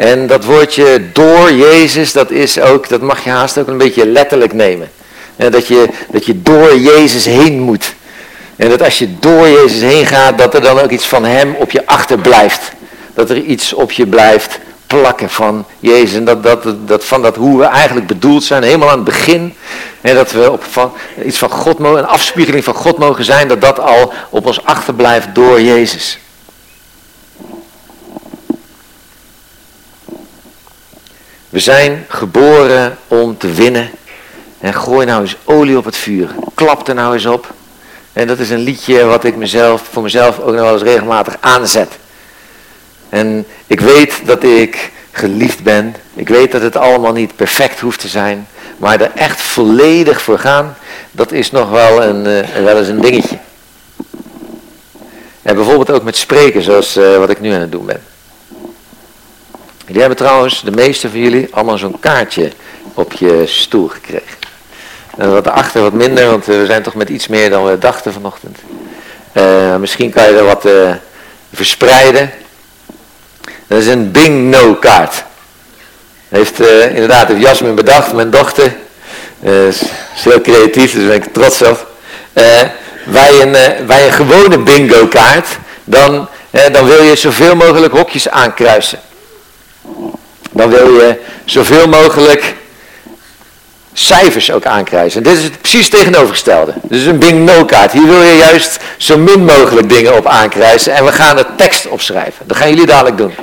En 0.00 0.26
dat 0.26 0.44
woordje 0.44 1.02
door 1.12 1.52
Jezus, 1.52 2.12
dat 2.12 2.30
is 2.30 2.60
ook, 2.60 2.88
dat 2.88 3.00
mag 3.00 3.24
je 3.24 3.30
haast 3.30 3.58
ook 3.58 3.66
een 3.66 3.78
beetje 3.78 4.06
letterlijk 4.06 4.52
nemen. 4.52 4.90
dat, 5.36 5.66
je, 5.66 5.88
dat 6.10 6.26
je 6.26 6.42
door 6.42 6.76
Jezus 6.76 7.24
heen 7.24 7.60
moet. 7.60 7.94
En 8.56 8.68
dat 8.68 8.82
als 8.82 8.98
je 8.98 9.18
door 9.18 9.48
Jezus 9.48 9.80
heen 9.80 10.06
gaat, 10.06 10.38
dat 10.38 10.54
er 10.54 10.60
dan 10.60 10.80
ook 10.80 10.90
iets 10.90 11.06
van 11.06 11.24
Hem 11.24 11.54
op 11.54 11.70
je 11.70 11.86
achterblijft. 11.86 12.72
Dat 13.14 13.30
er 13.30 13.36
iets 13.36 13.72
op 13.72 13.92
je 13.92 14.06
blijft 14.06 14.58
plakken 14.86 15.30
van 15.30 15.64
Jezus. 15.80 16.14
En 16.16 16.24
dat, 16.24 16.42
dat, 16.42 16.62
dat, 16.86 17.04
van 17.04 17.22
dat 17.22 17.36
hoe 17.36 17.58
we 17.58 17.64
eigenlijk 17.64 18.06
bedoeld 18.06 18.44
zijn, 18.44 18.62
helemaal 18.62 18.90
aan 18.90 18.94
het 18.94 19.04
begin. 19.04 19.54
En 20.00 20.14
dat 20.14 20.32
we 20.32 20.50
op 20.50 20.64
van, 20.70 20.92
iets 21.24 21.38
van 21.38 21.50
God 21.50 21.78
een 21.78 22.06
afspiegeling 22.06 22.64
van 22.64 22.74
God 22.74 22.98
mogen 22.98 23.24
zijn, 23.24 23.48
dat 23.48 23.60
dat 23.60 23.80
al 23.80 24.12
op 24.30 24.46
ons 24.46 24.64
achterblijft 24.64 25.34
door 25.34 25.60
Jezus. 25.60 26.18
We 31.50 31.58
zijn 31.58 32.04
geboren 32.08 32.98
om 33.08 33.38
te 33.38 33.52
winnen. 33.52 33.90
En 34.60 34.74
gooi 34.74 35.06
nou 35.06 35.20
eens 35.20 35.36
olie 35.44 35.76
op 35.76 35.84
het 35.84 35.96
vuur. 35.96 36.30
Klap 36.54 36.88
er 36.88 36.94
nou 36.94 37.14
eens 37.14 37.26
op. 37.26 37.52
En 38.12 38.26
dat 38.26 38.38
is 38.38 38.50
een 38.50 38.58
liedje 38.58 39.04
wat 39.04 39.24
ik 39.24 39.36
mezelf, 39.36 39.82
voor 39.90 40.02
mezelf 40.02 40.38
ook 40.38 40.52
nog 40.52 40.60
wel 40.60 40.72
eens 40.72 40.82
regelmatig 40.82 41.36
aanzet. 41.40 41.98
En 43.08 43.46
ik 43.66 43.80
weet 43.80 44.20
dat 44.24 44.42
ik 44.42 44.90
geliefd 45.10 45.62
ben. 45.62 45.96
Ik 46.14 46.28
weet 46.28 46.52
dat 46.52 46.62
het 46.62 46.76
allemaal 46.76 47.12
niet 47.12 47.36
perfect 47.36 47.80
hoeft 47.80 48.00
te 48.00 48.08
zijn. 48.08 48.46
Maar 48.76 49.00
er 49.00 49.10
echt 49.14 49.40
volledig 49.40 50.22
voor 50.22 50.38
gaan, 50.38 50.76
dat 51.10 51.32
is 51.32 51.50
nog 51.50 51.70
wel, 51.70 52.02
een, 52.02 52.26
uh, 52.26 52.64
wel 52.64 52.78
eens 52.78 52.88
een 52.88 53.00
dingetje. 53.00 53.38
En 55.42 55.54
bijvoorbeeld 55.54 55.90
ook 55.90 56.02
met 56.02 56.16
spreken, 56.16 56.62
zoals 56.62 56.96
uh, 56.96 57.16
wat 57.16 57.30
ik 57.30 57.40
nu 57.40 57.52
aan 57.52 57.60
het 57.60 57.72
doen 57.72 57.86
ben. 57.86 58.02
Jullie 59.90 60.04
hebben 60.06 60.26
trouwens, 60.26 60.62
de 60.62 60.70
meeste 60.70 61.10
van 61.10 61.20
jullie, 61.20 61.48
allemaal 61.50 61.78
zo'n 61.78 62.00
kaartje 62.00 62.52
op 62.94 63.12
je 63.12 63.42
stoel 63.46 63.88
gekregen. 63.88 64.36
En 65.16 65.32
wat 65.32 65.46
erachter 65.46 65.82
wat 65.82 65.92
minder, 65.92 66.26
want 66.26 66.46
we 66.46 66.66
zijn 66.66 66.82
toch 66.82 66.94
met 66.94 67.08
iets 67.08 67.28
meer 67.28 67.50
dan 67.50 67.64
we 67.64 67.78
dachten 67.78 68.12
vanochtend. 68.12 68.58
Uh, 69.32 69.76
misschien 69.76 70.10
kan 70.10 70.22
je 70.22 70.36
er 70.36 70.44
wat 70.44 70.66
uh, 70.66 70.90
verspreiden. 71.52 72.30
Dat 73.66 73.78
is 73.78 73.86
een 73.86 74.10
Bing 74.10 74.50
No 74.50 74.74
kaart. 74.74 75.24
Heeft 76.28 76.60
inderdaad 76.88 77.28
heeft 77.28 77.42
Jasmin 77.42 77.74
bedacht, 77.74 78.12
mijn 78.12 78.30
dochter. 78.30 78.76
is 79.40 79.82
heel 80.14 80.40
creatief, 80.40 80.92
dus 80.92 81.06
ben 81.06 81.14
ik 81.14 81.32
trots 81.32 81.62
op. 81.62 81.86
bij, 83.04 83.40
een, 83.40 83.86
bij 83.86 84.06
een 84.06 84.12
gewone 84.12 84.58
bingo 84.58 85.06
kaart, 85.06 85.48
dan, 85.84 86.28
dan 86.72 86.86
wil 86.86 87.02
je 87.02 87.16
zoveel 87.16 87.56
mogelijk 87.56 87.92
hokjes 87.92 88.28
aankruisen. 88.28 88.98
Dan 90.50 90.70
wil 90.70 90.94
je 90.94 91.20
zoveel 91.44 91.88
mogelijk 91.88 92.54
cijfers 93.92 94.50
ook 94.50 94.64
aankruisen. 94.64 95.24
En 95.24 95.30
dit 95.30 95.38
is 95.38 95.44
het 95.44 95.60
precies 95.60 95.88
tegenovergestelde. 95.88 96.72
Dit 96.82 97.00
is 97.00 97.06
een 97.06 97.18
bing-no 97.18 97.64
kaart. 97.64 97.92
Hier 97.92 98.06
wil 98.06 98.22
je 98.22 98.36
juist 98.36 98.78
zo 98.96 99.18
min 99.18 99.44
mogelijk 99.44 99.88
dingen 99.88 100.16
op 100.16 100.26
aankruisen. 100.26 100.94
En 100.94 101.04
we 101.04 101.12
gaan 101.12 101.38
er 101.38 101.46
tekst 101.56 101.86
opschrijven. 101.86 102.46
Dat 102.46 102.56
gaan 102.56 102.68
jullie 102.68 102.86
dadelijk 102.86 103.16
doen. 103.16 103.34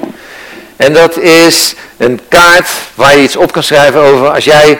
En 0.75 0.93
dat 0.93 1.17
is 1.17 1.75
een 1.97 2.19
kaart 2.27 2.69
waar 2.95 3.15
je 3.15 3.23
iets 3.23 3.35
op 3.35 3.51
kan 3.51 3.63
schrijven 3.63 4.01
over 4.01 4.29
als 4.33 4.43
jij 4.43 4.79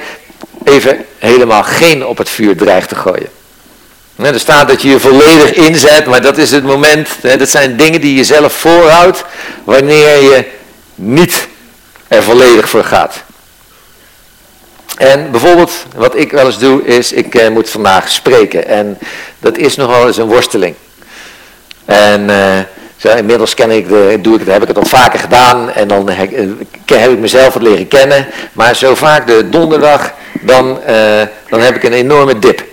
even 0.64 1.06
helemaal 1.18 1.64
geen 1.64 2.06
op 2.06 2.18
het 2.18 2.30
vuur 2.30 2.58
dreigt 2.58 2.90
te 2.90 2.96
gooien. 2.96 3.30
er 4.16 4.40
staat 4.40 4.68
dat 4.68 4.82
je 4.82 4.90
je 4.90 5.00
volledig 5.00 5.54
inzet, 5.54 6.06
maar 6.06 6.22
dat 6.22 6.38
is 6.38 6.52
het 6.52 6.64
moment, 6.64 7.10
dat 7.38 7.50
zijn 7.50 7.78
dingen 7.78 8.02
die 8.02 8.16
je 8.16 8.24
zelf 8.24 8.54
voorhoudt 8.54 9.24
wanneer 9.64 10.22
je 10.22 10.46
niet 10.98 11.48
er 12.08 12.24
volledig 12.24 12.70
voor 12.70 12.84
gaat. 12.84 13.24
En 14.98 15.32
bijvoorbeeld, 15.32 15.72
wat 15.96 16.16
ik 16.16 16.32
wel 16.32 16.46
eens 16.46 16.60
doe, 16.60 16.84
is 16.84 17.12
ik 17.12 17.36
eh, 17.36 17.50
moet 17.50 17.70
vandaag 17.70 18.10
spreken. 18.10 18.68
En 18.68 18.98
dat 19.39 19.58
is 19.58 19.75
nogal 19.75 20.08
eens 20.08 20.18
een 20.18 20.27
worsteling. 20.27 20.75
En 21.86 22.30
uh, 22.30 22.60
zo, 22.96 23.16
inmiddels 23.16 23.54
ken 23.54 23.72
ik 23.72 23.88
de, 23.88 24.18
doe 24.22 24.39
ik 24.39 24.48
heb 24.48 24.62
ik 24.62 24.68
het 24.68 24.77
al 24.77 24.86
vaker 24.86 25.20
gedaan. 25.20 25.72
En 25.72 25.88
dan 25.88 26.10
heb, 26.10 26.32
eh, 26.32 27.00
heb 27.00 27.12
ik 27.12 27.20
mezelf 27.20 27.54
wat 27.54 27.63
leren 27.63 27.88
kennen. 27.88 28.27
Maar 28.54 28.75
zo 28.75 28.96
vaak 28.96 29.27
de 29.27 29.50
donderdag, 29.50 30.13
dan, 30.42 30.80
dan 31.50 31.60
heb 31.60 31.75
ik 31.75 31.84
een 31.84 31.94
enorme 31.94 32.39
dip. 32.39 32.63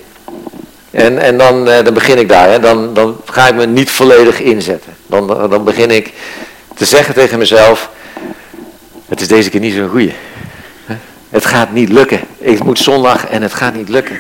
En, 0.91 1.19
en 1.19 1.39
dan, 1.39 1.65
dan 1.65 1.95
begin 1.95 2.19
ik 2.19 2.29
daar. 2.29 2.49
Hè. 2.49 2.61
Dan, 2.61 2.95
dan 2.95 3.21
ga 3.25 3.49
ik 3.49 3.55
me 3.55 3.67
niet 3.67 3.91
volledig 3.91 4.41
inzetten. 4.41 4.97
Dan, 5.07 5.27
dan 5.27 5.65
begin 5.65 5.91
ik 5.91 6.13
te 6.75 6.85
zeggen 6.85 7.15
tegen 7.15 7.39
mezelf, 7.39 7.91
het 9.15 9.23
is 9.23 9.29
deze 9.29 9.51
keer 9.51 9.61
niet 9.61 9.75
zo'n 9.75 9.89
goeie. 9.89 10.15
Het 11.31 11.47
gaat 11.47 11.73
niet 11.73 11.89
lukken. 11.89 12.21
Ik 12.39 12.65
moet 12.65 12.79
zondag 12.79 13.27
en 13.27 13.43
het 13.43 13.55
gaat 13.55 13.75
niet 13.75 13.89
lukken. 13.89 14.19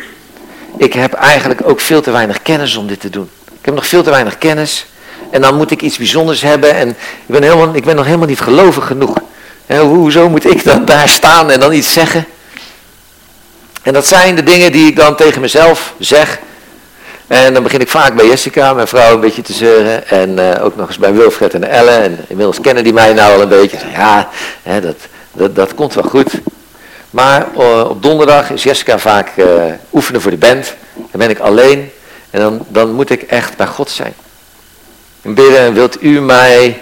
Ik 0.76 0.92
heb 0.92 1.12
eigenlijk 1.12 1.60
ook 1.64 1.80
veel 1.80 2.00
te 2.00 2.10
weinig 2.10 2.42
kennis 2.42 2.76
om 2.76 2.86
dit 2.86 3.00
te 3.00 3.10
doen. 3.10 3.30
Ik 3.44 3.64
heb 3.64 3.74
nog 3.74 3.86
veel 3.86 4.02
te 4.02 4.10
weinig 4.10 4.38
kennis. 4.38 4.86
En 5.30 5.40
dan 5.40 5.56
moet 5.56 5.70
ik 5.70 5.82
iets 5.82 5.96
bijzonders 5.96 6.42
hebben. 6.42 6.74
En 6.74 6.88
ik 6.88 6.96
ben, 7.26 7.42
helemaal, 7.42 7.74
ik 7.74 7.84
ben 7.84 7.96
nog 7.96 8.04
helemaal 8.04 8.26
niet 8.26 8.40
gelovig 8.40 8.86
genoeg. 8.86 9.20
En 9.66 9.80
hoezo 9.80 10.28
moet 10.28 10.50
ik 10.50 10.64
dan 10.64 10.84
daar 10.84 11.08
staan 11.08 11.50
en 11.50 11.60
dan 11.60 11.72
iets 11.72 11.92
zeggen? 11.92 12.26
En 13.82 13.92
dat 13.92 14.06
zijn 14.06 14.34
de 14.34 14.42
dingen 14.42 14.72
die 14.72 14.86
ik 14.86 14.96
dan 14.96 15.16
tegen 15.16 15.40
mezelf 15.40 15.94
zeg. 15.98 16.38
En 17.26 17.54
dan 17.54 17.62
begin 17.62 17.80
ik 17.80 17.88
vaak 17.88 18.14
bij 18.14 18.26
Jessica, 18.26 18.72
mijn 18.72 18.86
vrouw, 18.86 19.14
een 19.14 19.20
beetje 19.20 19.42
te 19.42 19.52
zeuren. 19.52 20.08
En 20.08 20.38
uh, 20.38 20.64
ook 20.64 20.76
nog 20.76 20.88
eens 20.88 20.98
bij 20.98 21.12
Wilfred 21.12 21.54
en 21.54 21.68
Ellen. 21.70 22.02
En 22.02 22.18
inmiddels 22.28 22.60
kennen 22.60 22.84
die 22.84 22.92
mij 22.92 23.12
nou 23.12 23.34
al 23.34 23.40
een 23.40 23.48
beetje. 23.48 23.78
Ja, 23.92 24.28
hè, 24.62 24.80
dat, 24.80 24.96
dat, 25.32 25.54
dat 25.56 25.74
komt 25.74 25.94
wel 25.94 26.04
goed. 26.04 26.32
Maar 27.10 27.46
uh, 27.58 27.88
op 27.88 28.02
donderdag 28.02 28.50
is 28.50 28.62
Jessica 28.62 28.98
vaak 28.98 29.30
uh, 29.36 29.46
oefenen 29.92 30.20
voor 30.20 30.30
de 30.30 30.36
band. 30.36 30.74
Dan 30.94 31.20
ben 31.20 31.30
ik 31.30 31.38
alleen. 31.38 31.90
En 32.30 32.40
dan, 32.40 32.66
dan 32.68 32.92
moet 32.92 33.10
ik 33.10 33.22
echt 33.22 33.56
bij 33.56 33.66
God 33.66 33.90
zijn. 33.90 34.14
En 35.22 35.34
bidden, 35.34 35.74
wilt 35.74 36.02
u 36.02 36.20
mij 36.20 36.80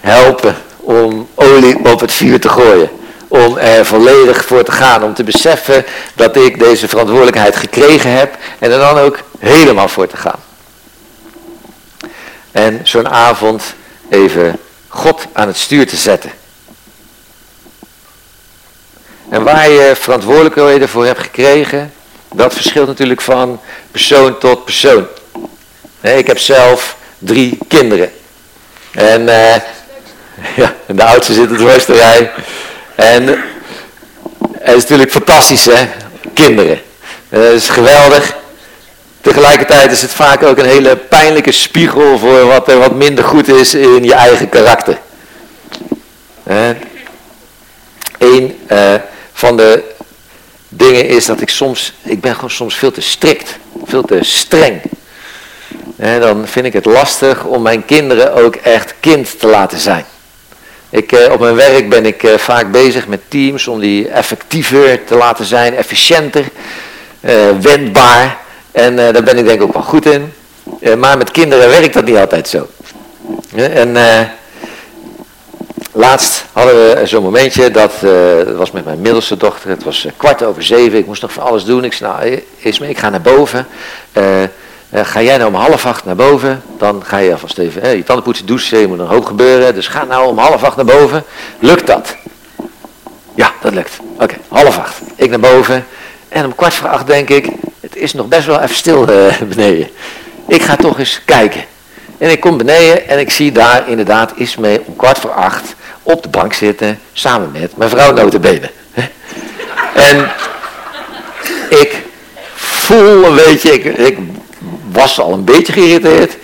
helpen 0.00 0.54
om 0.76 1.28
olie 1.34 1.78
op 1.92 2.00
het 2.00 2.12
vuur 2.12 2.40
te 2.40 2.48
gooien? 2.48 2.90
Om 3.28 3.56
er 3.56 3.84
volledig 3.84 4.44
voor 4.44 4.62
te 4.62 4.72
gaan. 4.72 5.02
Om 5.02 5.14
te 5.14 5.24
beseffen 5.24 5.84
dat 6.14 6.36
ik 6.36 6.58
deze 6.58 6.88
verantwoordelijkheid 6.88 7.56
gekregen 7.56 8.16
heb. 8.16 8.36
En 8.58 8.70
dan 8.70 8.98
ook 8.98 9.18
helemaal 9.44 9.88
voor 9.88 10.06
te 10.06 10.16
gaan. 10.16 10.42
En 12.52 12.80
zo'n 12.82 13.08
avond 13.08 13.62
even 14.08 14.58
God 14.88 15.26
aan 15.32 15.46
het 15.46 15.56
stuur 15.56 15.86
te 15.86 15.96
zetten. 15.96 16.30
En 19.28 19.42
waar 19.42 19.70
je 19.70 19.96
verantwoordelijkheden 19.96 20.88
voor 20.88 21.06
hebt 21.06 21.20
gekregen, 21.20 21.92
dat 22.34 22.54
verschilt 22.54 22.86
natuurlijk 22.86 23.20
van 23.20 23.60
persoon 23.90 24.38
tot 24.38 24.64
persoon. 24.64 25.06
ik 26.00 26.26
heb 26.26 26.38
zelf 26.38 26.96
drie 27.18 27.58
kinderen. 27.68 28.12
En 28.90 29.20
uh, 29.20 29.54
ja, 30.62 30.74
de 30.86 31.04
oudste 31.04 31.32
zit 31.32 31.50
op 31.50 31.58
de 31.58 31.64
westerij. 31.64 32.32
En 32.94 33.26
het 34.58 34.76
is 34.76 34.82
natuurlijk 34.82 35.10
fantastisch 35.10 35.64
hè, 35.64 35.88
kinderen. 36.34 36.80
Dat 37.28 37.52
is 37.52 37.68
geweldig. 37.68 38.42
Tegelijkertijd 39.24 39.90
is 39.90 40.02
het 40.02 40.10
vaak 40.10 40.42
ook 40.42 40.58
een 40.58 40.64
hele 40.64 40.96
pijnlijke 40.96 41.52
spiegel 41.52 42.18
voor 42.18 42.46
wat 42.46 42.68
er 42.68 42.78
wat 42.78 42.94
minder 42.94 43.24
goed 43.24 43.48
is 43.48 43.74
in 43.74 44.04
je 44.04 44.14
eigen 44.14 44.48
karakter. 44.48 44.98
Eén, 48.18 48.58
uh, 48.70 48.94
van 49.32 49.56
de 49.56 49.82
dingen 50.68 51.08
is 51.08 51.26
dat 51.26 51.40
ik 51.40 51.48
soms, 51.48 51.92
ik 52.02 52.20
ben 52.20 52.34
gewoon 52.34 52.50
soms 52.50 52.74
veel 52.74 52.90
te 52.90 53.00
strikt, 53.00 53.58
veel 53.84 54.02
te 54.02 54.18
streng. 54.20 54.80
En 55.96 56.20
dan 56.20 56.46
vind 56.46 56.66
ik 56.66 56.72
het 56.72 56.84
lastig 56.84 57.44
om 57.44 57.62
mijn 57.62 57.84
kinderen 57.84 58.34
ook 58.34 58.54
echt 58.54 58.94
kind 59.00 59.38
te 59.40 59.46
laten 59.46 59.78
zijn. 59.78 60.04
Ik, 60.90 61.12
eh, 61.12 61.32
op 61.32 61.40
mijn 61.40 61.54
werk 61.54 61.88
ben 61.88 62.06
ik 62.06 62.22
eh, 62.22 62.38
vaak 62.38 62.70
bezig 62.70 63.06
met 63.06 63.20
teams 63.28 63.68
om 63.68 63.80
die 63.80 64.08
effectiever 64.08 65.04
te 65.04 65.14
laten 65.14 65.44
zijn, 65.44 65.76
efficiënter, 65.76 66.44
eh, 67.20 67.34
wendbaar. 67.60 68.42
En 68.74 68.96
daar 68.96 69.22
ben 69.22 69.38
ik 69.38 69.44
denk 69.44 69.60
ik 69.60 69.62
ook 69.62 69.72
wel 69.72 69.82
goed 69.82 70.06
in. 70.06 70.32
maar 70.98 71.18
met 71.18 71.30
kinderen 71.30 71.68
werkt 71.68 71.94
dat 71.94 72.04
niet 72.04 72.16
altijd 72.16 72.48
zo. 72.48 72.66
en 73.54 73.96
Laatst 75.96 76.44
hadden 76.52 76.74
we 76.74 77.06
zo'n 77.06 77.22
momentje, 77.22 77.70
dat, 77.70 77.92
was 78.56 78.70
met 78.70 78.84
mijn 78.84 79.00
middelste 79.00 79.36
dochter, 79.36 79.70
het 79.70 79.84
was 79.84 80.06
kwart 80.16 80.42
over 80.42 80.62
zeven, 80.62 80.98
ik 80.98 81.06
moest 81.06 81.22
nog 81.22 81.32
van 81.32 81.44
alles 81.44 81.64
doen. 81.64 81.84
Ik 81.84 81.92
zei, 81.92 82.12
nou 82.12 82.42
Isme, 82.58 82.88
ik 82.88 82.98
ga 82.98 83.10
naar 83.10 83.20
boven. 83.20 83.66
Uh, 84.12 84.24
ga 84.92 85.22
jij 85.22 85.36
nou 85.36 85.48
om 85.48 85.60
half 85.60 85.86
acht 85.86 86.04
naar 86.04 86.16
boven, 86.16 86.62
dan 86.78 87.02
ga 87.04 87.16
je 87.16 87.32
alvast 87.32 87.58
even 87.58 87.96
je 87.96 88.02
tanden 88.02 88.24
poetsen, 88.24 88.46
douchen, 88.46 88.78
je 88.78 88.86
moet 88.86 88.98
een 88.98 89.06
hoop 89.06 89.24
gebeuren. 89.24 89.74
Dus 89.74 89.88
ga 89.88 90.04
nou 90.04 90.28
om 90.28 90.38
half 90.38 90.62
acht 90.62 90.76
naar 90.76 90.84
boven. 90.84 91.24
Lukt 91.58 91.86
dat? 91.86 92.16
Ja, 93.34 93.52
dat 93.60 93.74
lukt. 93.74 93.98
Oké, 94.18 94.34
half 94.48 94.78
acht. 94.78 95.00
Ik 95.16 95.30
naar 95.30 95.40
boven. 95.40 95.86
En 96.28 96.44
om 96.44 96.54
kwart 96.54 96.74
voor 96.74 96.88
acht 96.88 97.06
denk 97.06 97.28
ik, 97.28 97.48
het 97.94 98.02
is 98.02 98.12
nog 98.12 98.26
best 98.26 98.46
wel 98.46 98.60
even 98.60 98.76
stil 98.76 99.04
beneden. 99.54 99.88
Ik 100.48 100.62
ga 100.62 100.76
toch 100.76 100.98
eens 100.98 101.20
kijken. 101.24 101.64
En 102.18 102.30
ik 102.30 102.40
kom 102.40 102.56
beneden 102.56 103.08
en 103.08 103.18
ik 103.18 103.30
zie 103.30 103.52
daar 103.52 103.88
inderdaad 103.88 104.32
Ismee 104.36 104.80
om 104.84 104.96
kwart 104.96 105.18
voor 105.18 105.32
acht 105.32 105.74
op 106.02 106.22
de 106.22 106.28
bank 106.28 106.52
zitten, 106.52 106.98
samen 107.12 107.50
met 107.52 107.76
mijn 107.76 107.90
vrouw 107.90 108.12
notabene. 108.12 108.70
En 109.94 110.30
ik 111.68 112.02
voel 112.54 113.24
een 113.24 113.34
beetje, 113.34 113.72
ik, 113.72 113.84
ik 113.84 114.18
was 114.90 115.20
al 115.20 115.32
een 115.32 115.44
beetje 115.44 115.72
geïrriteerd. 115.72 116.36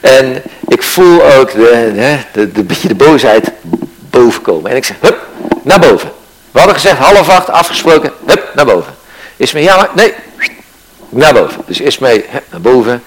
En 0.00 0.42
ik 0.68 0.82
voel 0.82 1.22
ook 1.22 1.52
de, 1.52 2.18
de, 2.32 2.62
beetje 2.62 2.88
de 2.88 2.94
boosheid 2.94 3.50
bovenkomen. 4.10 4.70
En 4.70 4.76
ik 4.76 4.84
zeg, 4.84 4.96
hup, 5.00 5.26
naar 5.62 5.80
boven. 5.80 6.10
We 6.50 6.58
hadden 6.58 6.74
gezegd 6.74 6.98
half 6.98 7.28
acht, 7.28 7.50
afgesproken, 7.50 8.12
hup, 8.26 8.50
naar 8.54 8.66
boven. 8.66 8.94
Ismee, 9.36 9.62
ja 9.62 9.76
maar, 9.76 9.88
nee, 9.94 10.14
naar 11.08 11.34
boven. 11.34 11.62
Dus 11.66 11.80
Ismee, 11.80 12.24
naar 12.50 12.60
boven, 12.60 13.02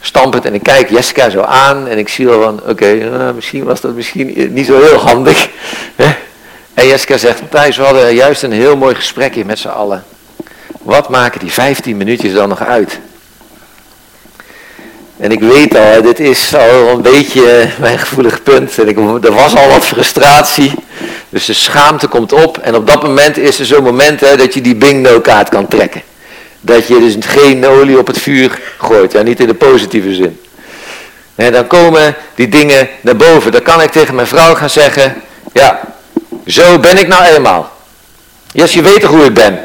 stampend 0.00 0.44
en 0.44 0.54
ik 0.54 0.62
kijk 0.62 0.90
Jessica 0.90 1.30
zo 1.30 1.40
aan 1.40 1.86
en 1.88 1.98
ik 1.98 2.08
zie 2.08 2.28
al 2.28 2.42
van, 2.42 2.60
oké, 2.68 2.94
nou, 2.94 3.34
misschien 3.34 3.64
was 3.64 3.80
dat 3.80 3.94
misschien 3.94 4.52
niet 4.52 4.66
zo 4.66 4.80
heel 4.80 4.98
handig. 4.98 5.48
En 6.74 6.86
Jessica 6.86 7.16
zegt, 7.16 7.40
Thijs, 7.50 7.76
we 7.76 7.82
hadden 7.82 8.14
juist 8.14 8.42
een 8.42 8.52
heel 8.52 8.76
mooi 8.76 8.94
gesprekje 8.94 9.44
met 9.44 9.58
z'n 9.58 9.68
allen. 9.68 10.04
Wat 10.82 11.08
maken 11.08 11.40
die 11.40 11.52
15 11.52 11.96
minuutjes 11.96 12.32
dan 12.32 12.48
nog 12.48 12.62
uit? 12.62 12.98
En 15.16 15.30
ik 15.30 15.40
weet 15.40 15.76
al, 15.76 16.02
dit 16.02 16.20
is 16.20 16.54
al 16.54 16.88
een 16.88 17.02
beetje 17.02 17.68
mijn 17.80 17.98
gevoelig 17.98 18.42
punt. 18.42 18.78
En 18.78 18.88
ik, 18.88 18.96
er 19.24 19.32
was 19.32 19.56
al 19.56 19.68
wat 19.68 19.84
frustratie. 19.84 20.74
Dus 21.28 21.44
de 21.44 21.52
schaamte 21.52 22.06
komt 22.06 22.32
op. 22.32 22.58
En 22.58 22.74
op 22.74 22.86
dat 22.86 23.02
moment 23.02 23.38
is 23.38 23.58
er 23.58 23.66
zo'n 23.66 23.82
moment 23.82 24.20
hè, 24.20 24.36
dat 24.36 24.54
je 24.54 24.60
die 24.60 24.76
bingo 24.76 25.20
kaart 25.20 25.48
kan 25.48 25.68
trekken. 25.68 26.02
Dat 26.60 26.86
je 26.86 26.98
dus 26.98 27.16
geen 27.20 27.66
olie 27.66 27.98
op 27.98 28.06
het 28.06 28.18
vuur 28.18 28.60
gooit. 28.78 29.12
Ja, 29.12 29.22
niet 29.22 29.40
in 29.40 29.46
de 29.46 29.54
positieve 29.54 30.14
zin. 30.14 30.40
En 31.34 31.52
dan 31.52 31.66
komen 31.66 32.16
die 32.34 32.48
dingen 32.48 32.88
naar 33.00 33.16
boven. 33.16 33.52
Dan 33.52 33.62
kan 33.62 33.82
ik 33.82 33.90
tegen 33.90 34.14
mijn 34.14 34.26
vrouw 34.26 34.54
gaan 34.54 34.70
zeggen. 34.70 35.22
Ja, 35.52 35.80
zo 36.46 36.78
ben 36.78 36.98
ik 36.98 37.08
nou 37.08 37.24
eenmaal. 37.24 37.72
Yes, 38.52 38.72
je 38.72 38.82
weet 38.82 39.00
toch 39.00 39.10
hoe 39.10 39.24
ik 39.24 39.34
ben. 39.34 39.64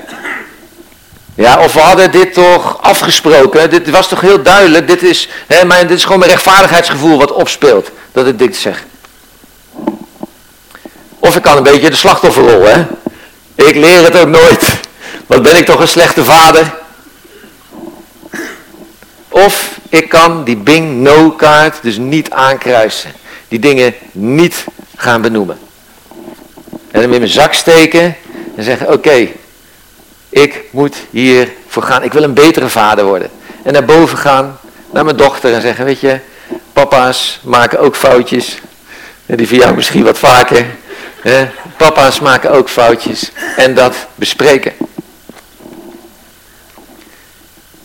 Ja, 1.35 1.59
of 1.59 1.73
we 1.73 1.79
hadden 1.79 2.11
dit 2.11 2.33
toch 2.33 2.81
afgesproken. 2.81 3.69
Dit 3.69 3.89
was 3.89 4.07
toch 4.07 4.21
heel 4.21 4.41
duidelijk. 4.43 4.87
Dit 4.87 5.03
is, 5.03 5.29
hè, 5.47 5.65
mijn, 5.65 5.87
dit 5.87 5.97
is 5.97 6.03
gewoon 6.03 6.19
mijn 6.19 6.31
rechtvaardigheidsgevoel 6.31 7.17
wat 7.17 7.31
opspeelt. 7.31 7.91
Dat 8.11 8.27
ik 8.27 8.39
dit 8.39 8.55
zeg. 8.55 8.83
Of 11.19 11.35
ik 11.35 11.41
kan 11.41 11.57
een 11.57 11.63
beetje 11.63 11.89
de 11.89 11.95
slachtofferrol, 11.95 12.63
hè. 12.63 12.85
Ik 13.55 13.75
leer 13.75 14.03
het 14.03 14.17
ook 14.17 14.27
nooit. 14.27 14.63
Wat 15.27 15.41
ben 15.41 15.57
ik 15.57 15.65
toch 15.65 15.79
een 15.79 15.87
slechte 15.87 16.23
vader. 16.23 16.73
Of 19.31 19.79
ik 19.89 20.09
kan 20.09 20.43
die 20.43 20.57
Bing 20.57 21.01
No 21.01 21.31
kaart 21.31 21.81
dus 21.81 21.97
niet 21.97 22.29
aankruisen. 22.29 23.11
Die 23.47 23.59
dingen 23.59 23.93
niet 24.11 24.65
gaan 24.95 25.21
benoemen. 25.21 25.59
En 26.91 27.01
hem 27.01 27.13
in 27.13 27.19
mijn 27.19 27.31
zak 27.31 27.53
steken 27.53 28.15
en 28.55 28.63
zeggen, 28.63 28.93
oké, 28.93 29.27
ik 30.29 30.61
moet 30.71 30.95
hier 31.09 31.51
voor 31.67 31.83
gaan. 31.83 32.03
Ik 32.03 32.13
wil 32.13 32.23
een 32.23 32.33
betere 32.33 32.69
vader 32.69 33.05
worden. 33.05 33.29
En 33.63 33.73
naar 33.73 33.85
boven 33.85 34.17
gaan, 34.17 34.59
naar 34.91 35.05
mijn 35.05 35.17
dochter 35.17 35.53
en 35.53 35.61
zeggen, 35.61 35.85
weet 35.85 35.99
je, 35.99 36.19
papa's 36.73 37.39
maken 37.43 37.79
ook 37.79 37.95
foutjes. 37.95 38.57
Die 39.25 39.47
van 39.47 39.57
jou 39.57 39.75
misschien 39.75 40.03
wat 40.03 40.17
vaker. 40.17 40.65
Papa's 41.77 42.19
maken 42.19 42.51
ook 42.51 42.69
foutjes. 42.69 43.31
En 43.55 43.73
dat 43.73 43.95
bespreken. 44.15 44.73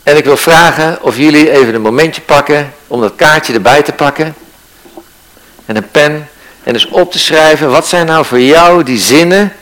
En 0.06 0.16
ik 0.16 0.24
wil 0.24 0.36
vragen 0.36 0.98
of 1.02 1.16
jullie 1.16 1.50
even 1.50 1.74
een 1.74 1.80
momentje 1.80 2.20
pakken 2.20 2.72
om 2.86 3.00
dat 3.00 3.12
kaartje 3.16 3.52
erbij 3.52 3.82
te 3.82 3.92
pakken. 3.92 4.34
En 5.64 5.76
een 5.76 5.90
pen. 5.90 6.28
En 6.62 6.72
dus 6.72 6.88
op 6.88 7.12
te 7.12 7.18
schrijven, 7.18 7.70
wat 7.70 7.86
zijn 7.86 8.06
nou 8.06 8.24
voor 8.24 8.40
jou 8.40 8.82
die 8.82 8.98
zinnen 8.98 9.52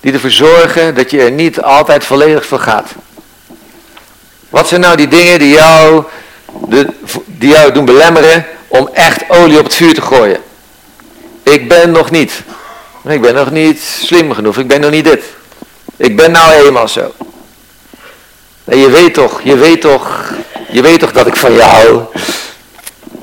die 0.00 0.12
ervoor 0.12 0.30
zorgen 0.30 0.94
dat 0.94 1.10
je 1.10 1.20
er 1.20 1.30
niet 1.30 1.62
altijd 1.62 2.04
volledig 2.04 2.46
voor 2.46 2.58
gaat. 2.58 2.90
Wat 4.50 4.68
zijn 4.68 4.80
nou 4.80 4.96
die 4.96 5.08
dingen 5.08 5.38
die 5.38 5.54
jou, 5.54 6.04
de, 6.68 6.86
die 7.26 7.50
jou 7.50 7.72
doen 7.72 7.84
belemmeren 7.84 8.46
om 8.68 8.88
echt 8.92 9.30
olie 9.30 9.58
op 9.58 9.64
het 9.64 9.74
vuur 9.74 9.94
te 9.94 10.02
gooien? 10.02 10.40
Ik 11.42 11.68
ben 11.68 11.90
nog 11.90 12.10
niet. 12.10 12.42
Ik 13.04 13.20
ben 13.20 13.34
nog 13.34 13.50
niet 13.50 13.80
slim 13.80 14.32
genoeg. 14.32 14.58
Ik 14.58 14.68
ben 14.68 14.80
nog 14.80 14.90
niet 14.90 15.04
dit. 15.04 15.24
Ik 15.96 16.16
ben 16.16 16.30
nou 16.30 16.52
eenmaal 16.52 16.88
zo. 16.88 17.12
En 18.64 18.78
je 18.78 18.90
weet 18.90 19.14
toch, 19.14 19.40
je 19.42 19.56
weet 19.56 19.80
toch, 19.80 20.32
je 20.70 20.82
weet 20.82 21.00
toch 21.00 21.12
dat 21.12 21.26
ik 21.26 21.36
van 21.36 21.54
jou 21.54 22.02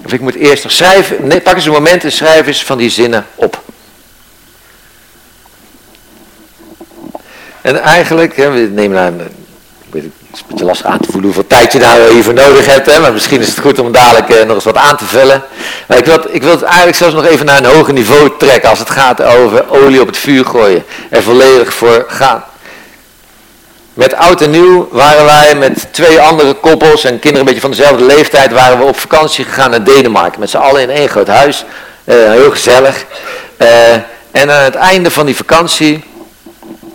Of 0.06 0.14
ik 0.14 0.22
moet 0.22 0.36
eerst 0.36 0.64
nog 0.64 0.72
schrijven. 0.72 1.28
Nee, 1.28 1.42
pak 1.42 1.56
eens 1.56 1.66
een 1.66 1.72
moment 1.72 2.04
en 2.04 2.12
schrijf 2.12 2.48
eens 2.48 2.64
van 2.64 2.78
die 2.78 2.90
zinnen 2.90 3.26
op. 3.36 3.62
En 7.62 7.82
eigenlijk, 7.82 8.36
hè, 8.36 8.52
we 8.52 8.60
nemen 8.60 8.98
nou, 8.98 9.08
een 9.08 10.12
beetje 10.52 10.66
lastig 10.66 10.86
aan 10.86 11.00
te 11.00 11.12
voelen 11.12 11.24
hoeveel 11.24 11.48
tijd 11.48 11.74
je 11.74 11.80
daar 11.80 12.10
hiervoor 12.10 12.34
nodig 12.34 12.66
hebt, 12.66 12.86
hè, 12.86 13.00
maar 13.00 13.14
misschien 13.14 13.42
is 13.42 13.48
het 13.48 13.60
goed 13.60 13.80
om 13.80 13.92
dadelijk 13.92 14.30
eh, 14.30 14.46
nog 14.46 14.56
eens 14.56 14.64
wat 14.64 14.78
aan 14.78 14.98
te 14.98 15.06
vullen. 15.06 15.44
Maar 15.88 15.98
ik 15.98 16.06
wil, 16.06 16.26
ik 16.30 16.44
wil 16.44 16.52
het 16.52 16.62
eigenlijk 16.62 16.98
zelfs 16.98 17.14
nog 17.14 17.26
even 17.26 17.46
naar 17.46 17.58
een 17.58 17.76
hoger 17.76 17.94
niveau 17.94 18.32
trekken 18.38 18.70
als 18.70 18.80
het 18.80 18.90
gaat 18.90 19.24
over 19.24 19.70
olie 19.70 20.02
op 20.02 20.08
het 20.08 20.18
vuur 20.18 20.46
gooien. 20.46 20.84
Er 21.10 21.24
volledig 21.24 21.74
voor 21.74 22.06
gaan. 22.08 22.44
Met 24.02 24.16
oud 24.16 24.42
en 24.42 24.50
nieuw 24.50 24.88
waren 24.92 25.26
wij 25.26 25.56
met 25.56 25.88
twee 25.92 26.20
andere 26.20 26.54
koppels 26.54 27.04
en 27.04 27.20
kinderen 27.20 27.40
een 27.40 27.46
beetje 27.46 27.62
van 27.62 27.70
dezelfde 27.70 28.06
leeftijd 28.06 28.52
waren 28.52 28.78
we 28.78 28.84
op 28.84 29.00
vakantie 29.00 29.46
gegaan 29.46 29.70
naar 29.70 29.84
Denemarken. 29.84 30.40
Met 30.40 30.50
z'n 30.50 30.58
allen 30.58 30.82
in 30.82 30.90
één 30.90 31.10
groot 31.10 31.28
huis. 31.28 31.66
Uh, 32.06 32.16
heel 32.32 32.52
gezellig. 32.52 33.06
Uh, 33.58 33.94
en 34.32 34.52
aan 34.52 34.64
het 34.64 34.76
einde 34.76 35.12
van 35.12 35.26
die 35.26 35.36
vakantie 35.36 36.04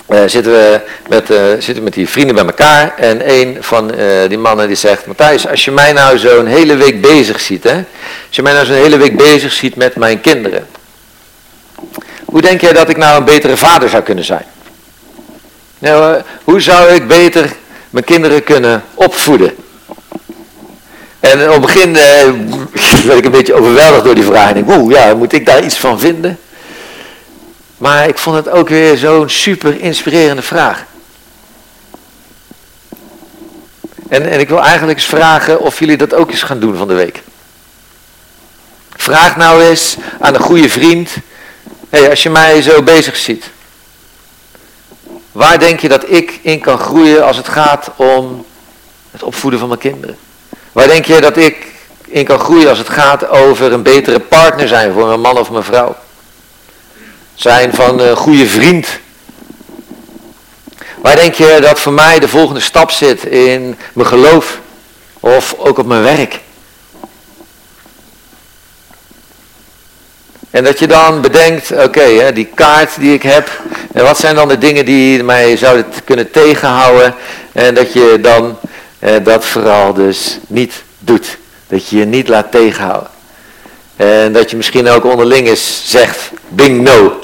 uh, 0.09 0.21
zitten, 0.27 0.53
we 0.53 0.81
met, 1.09 1.27
zitten 1.59 1.85
met 1.85 1.93
die 1.93 2.09
vrienden 2.09 2.35
bij 2.35 2.45
elkaar 2.45 2.95
en 2.97 3.31
een 3.31 3.57
van 3.61 3.93
die 4.29 4.39
mannen 4.39 4.67
die 4.67 4.77
zegt, 4.77 5.07
Matthijs, 5.07 5.49
als 5.49 5.65
je 5.65 5.71
mij 5.71 5.93
nou 5.93 6.19
zo'n 6.19 6.47
hele 6.47 6.77
week 6.77 7.01
bezig 7.01 7.41
ziet, 7.41 7.65
hè, 7.65 7.75
als 8.27 8.37
je 8.37 8.43
mij 8.43 8.53
nou 8.53 8.67
zo'n 8.67 8.75
hele 8.75 8.97
week 8.97 9.17
bezig 9.17 9.53
ziet 9.53 9.77
met 9.77 9.97
mijn 9.97 10.21
kinderen, 10.21 10.67
hoe 12.25 12.41
denk 12.41 12.61
jij 12.61 12.73
dat 12.73 12.89
ik 12.89 12.97
nou 12.97 13.19
een 13.19 13.25
betere 13.25 13.57
vader 13.57 13.89
zou 13.89 14.03
kunnen 14.03 14.25
zijn? 14.25 14.45
Hoe 16.45 16.61
zou 16.61 16.89
ik 16.89 17.09
beter 17.09 17.53
mijn 17.91 18.05
kinderen 18.05 18.45
kunnen 18.45 18.85
opvoeden? 18.95 19.55
En 21.21 21.47
op 21.47 21.53
het 21.53 21.61
begin 21.61 21.93
werd 23.07 23.19
ik 23.19 23.25
een 23.25 23.31
beetje 23.31 23.55
overweldigd 23.55 24.05
door 24.05 24.15
die 24.15 24.25
vraag 24.25 24.51
en 24.51 24.57
ik, 24.57 24.69
oeh, 24.69 24.93
ja, 24.93 25.15
moet 25.15 25.33
ik 25.33 25.47
daar 25.47 25.65
iets 25.65 25.77
van 25.77 26.01
vinden? 26.01 26.39
Maar 27.77 28.09
ik 28.09 28.19
vond 28.19 28.37
het 28.37 28.49
ook 28.49 28.69
weer 28.69 28.97
zo'n 28.97 29.29
super 29.29 29.81
inspirerende 29.81 30.43
vraag. 30.43 30.85
En, 34.09 34.31
en 34.31 34.41
ik 34.41 34.49
wil 34.49 34.63
eigenlijk 34.63 34.99
eens 34.99 35.09
vragen 35.09 35.61
of 35.61 35.79
jullie 35.79 35.97
dat 35.97 36.15
ook 36.15 36.31
eens 36.31 36.43
gaan 36.43 36.61
doen 36.61 36.77
van 36.77 36.89
de 36.89 36.95
week. 36.95 37.23
Vraag 38.97 39.37
nou 39.37 39.63
eens 39.63 39.97
aan 40.21 40.35
een 40.35 40.41
goede 40.41 40.69
vriend. 40.69 41.11
Hey, 41.91 42.11
als 42.11 42.23
je 42.23 42.31
mij 42.31 42.63
zo 42.63 42.83
bezig 42.83 43.17
ziet. 43.17 43.51
Waar 45.37 45.59
denk 45.59 45.81
je 45.81 45.89
dat 45.89 46.11
ik 46.11 46.39
in 46.43 46.61
kan 46.61 46.79
groeien 46.79 47.25
als 47.25 47.37
het 47.37 47.49
gaat 47.49 47.91
om 47.97 48.45
het 49.11 49.23
opvoeden 49.23 49.59
van 49.59 49.69
mijn 49.69 49.81
kinderen? 49.81 50.17
Waar 50.73 50.87
denk 50.87 51.05
je 51.05 51.21
dat 51.21 51.37
ik 51.37 51.67
in 52.07 52.25
kan 52.25 52.39
groeien 52.39 52.69
als 52.69 52.79
het 52.79 52.89
gaat 52.89 53.29
over 53.29 53.73
een 53.73 53.83
betere 53.83 54.21
partner 54.21 54.69
zijn 54.69 54.93
voor 54.93 55.07
mijn 55.07 55.21
man 55.21 55.39
of 55.39 55.51
mijn 55.51 55.65
vrouw? 55.65 55.97
zijn 57.35 57.75
van 57.75 58.01
een 58.01 58.17
goede 58.17 58.47
vriend. 58.47 58.89
Waar 61.01 61.17
denk 61.17 61.35
je 61.35 61.59
dat 61.61 61.81
voor 61.81 61.93
mij 61.93 62.19
de 62.19 62.29
volgende 62.29 62.61
stap 62.61 62.91
zit 62.91 63.25
in 63.25 63.79
mijn 63.93 64.09
geloof 64.09 64.61
of 65.21 65.55
ook 65.59 65.79
op 65.79 65.87
mijn 65.87 66.03
werk? 66.03 66.41
En 70.51 70.65
dat 70.65 70.79
je 70.79 70.87
dan 70.87 71.21
bedenkt, 71.21 71.73
oké, 71.73 72.33
die 72.33 72.49
kaart 72.55 73.01
die 73.01 73.15
ik 73.15 73.23
heb, 73.23 73.51
en 73.93 74.05
wat 74.05 74.19
zijn 74.19 74.35
dan 74.35 74.49
de 74.49 74.59
dingen 74.59 74.85
die 74.85 75.25
mij 75.25 75.57
zouden 75.57 75.87
kunnen 76.05 76.31
tegenhouden? 76.31 77.15
En 77.53 77.75
dat 77.75 77.93
je 77.93 78.19
dan 78.23 78.59
eh, 78.99 79.15
dat 79.25 79.45
vooral 79.45 79.93
dus 79.93 80.39
niet 80.47 80.83
doet. 80.99 81.37
Dat 81.69 81.89
je 81.89 81.97
je 81.97 82.05
niet 82.05 82.29
laat 82.29 82.51
tegenhouden. 82.51 83.11
En 83.97 84.33
dat 84.33 84.51
je 84.51 84.57
misschien 84.57 84.89
ook 84.89 85.05
onderling 85.05 85.49
eens 85.49 85.83
zegt, 85.85 86.31
bing 86.49 86.81
no. 86.81 87.21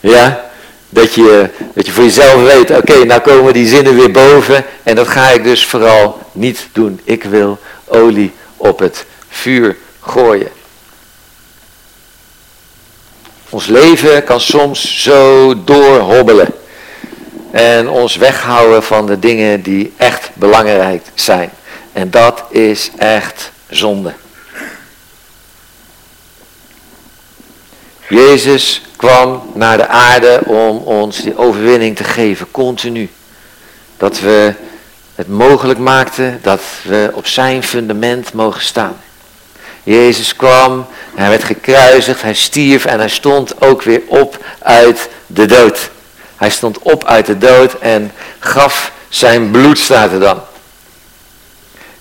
Ja, 0.00 0.44
dat 0.88 1.14
je, 1.14 1.48
dat 1.74 1.86
je 1.86 1.92
voor 1.92 2.04
jezelf 2.04 2.42
weet, 2.42 2.70
oké, 2.70 3.04
nou 3.04 3.20
komen 3.20 3.52
die 3.52 3.68
zinnen 3.68 3.96
weer 3.96 4.10
boven 4.10 4.64
en 4.82 4.94
dat 4.94 5.08
ga 5.08 5.28
ik 5.28 5.44
dus 5.44 5.66
vooral 5.66 6.18
niet 6.32 6.68
doen. 6.72 7.00
Ik 7.04 7.24
wil 7.24 7.58
olie 7.84 8.32
op 8.56 8.78
het 8.78 9.04
vuur 9.28 9.76
gooien. 10.00 10.48
Ons 13.50 13.66
leven 13.66 14.24
kan 14.24 14.40
soms 14.40 15.02
zo 15.02 15.54
doorhobbelen 15.64 16.54
en 17.50 17.88
ons 17.88 18.16
weghouden 18.16 18.82
van 18.82 19.06
de 19.06 19.18
dingen 19.18 19.62
die 19.62 19.92
echt 19.96 20.30
belangrijk 20.34 21.02
zijn. 21.14 21.50
En 21.92 22.10
dat 22.10 22.44
is 22.50 22.90
echt 22.96 23.52
zonde. 23.68 24.12
Jezus 28.08 28.82
kwam 28.96 29.42
naar 29.54 29.76
de 29.76 29.86
aarde 29.86 30.40
om 30.46 30.76
ons 30.76 31.20
die 31.22 31.36
overwinning 31.36 31.96
te 31.96 32.04
geven, 32.04 32.50
continu. 32.50 33.10
Dat 33.96 34.20
we 34.20 34.54
het 35.14 35.28
mogelijk 35.28 35.78
maakten 35.78 36.38
dat 36.42 36.60
we 36.82 37.10
op 37.14 37.26
zijn 37.26 37.62
fundament 37.62 38.32
mogen 38.32 38.62
staan. 38.62 38.96
Jezus 39.90 40.36
kwam, 40.36 40.86
hij 41.14 41.28
werd 41.28 41.44
gekruisigd, 41.44 42.22
hij 42.22 42.34
stierf 42.34 42.84
en 42.84 42.98
hij 42.98 43.08
stond 43.08 43.60
ook 43.60 43.82
weer 43.82 44.02
op 44.06 44.44
uit 44.58 45.08
de 45.26 45.46
dood. 45.46 45.90
Hij 46.36 46.50
stond 46.50 46.78
op 46.78 47.04
uit 47.04 47.26
de 47.26 47.38
dood 47.38 47.78
en 47.78 48.12
gaf 48.38 48.92
zijn 49.08 49.50
bloed, 49.50 49.78
staat 49.78 50.12
er 50.12 50.20
dan. 50.20 50.40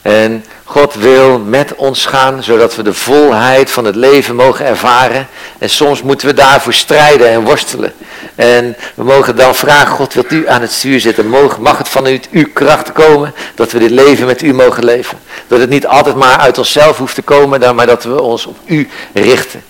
En 0.02 0.46
God 0.70 0.94
wil 0.94 1.40
met 1.40 1.76
ons 1.76 2.06
gaan, 2.06 2.44
zodat 2.44 2.76
we 2.76 2.84
de 2.84 2.94
volheid 2.94 3.72
van 3.72 3.86
het 3.86 3.96
leven 3.96 4.36
mogen 4.36 4.66
ervaren. 4.66 5.28
En 5.58 5.70
soms 5.70 6.02
moeten 6.02 6.28
we 6.28 6.34
daarvoor 6.34 6.74
strijden 6.74 7.30
en 7.30 7.44
worstelen. 7.44 7.94
En 8.36 8.76
we 8.96 9.04
mogen 9.04 9.36
dan 9.36 9.56
vragen, 9.56 9.96
God 9.96 10.14
wilt 10.14 10.32
u 10.32 10.48
aan 10.48 10.62
het 10.62 10.72
stuur 10.72 11.00
zitten? 11.00 11.30
Mag 11.60 11.78
het 11.78 11.88
vanuit 11.88 12.28
uw 12.32 12.48
kracht 12.54 12.92
komen, 12.92 13.34
dat 13.56 13.72
we 13.72 13.80
dit 13.80 13.90
leven 13.90 14.26
met 14.26 14.42
u 14.42 14.54
mogen 14.54 14.84
leven? 14.84 15.18
Dat 15.48 15.60
het 15.60 15.70
niet 15.70 15.88
altijd 15.88 16.16
maar 16.16 16.38
uit 16.38 16.58
onszelf 16.58 16.98
hoeft 16.98 17.16
te 17.16 17.22
komen, 17.22 17.76
maar 17.76 17.88
dat 17.88 18.04
we 18.04 18.22
ons 18.22 18.46
op 18.46 18.58
u 18.66 18.90
richten. 19.14 19.64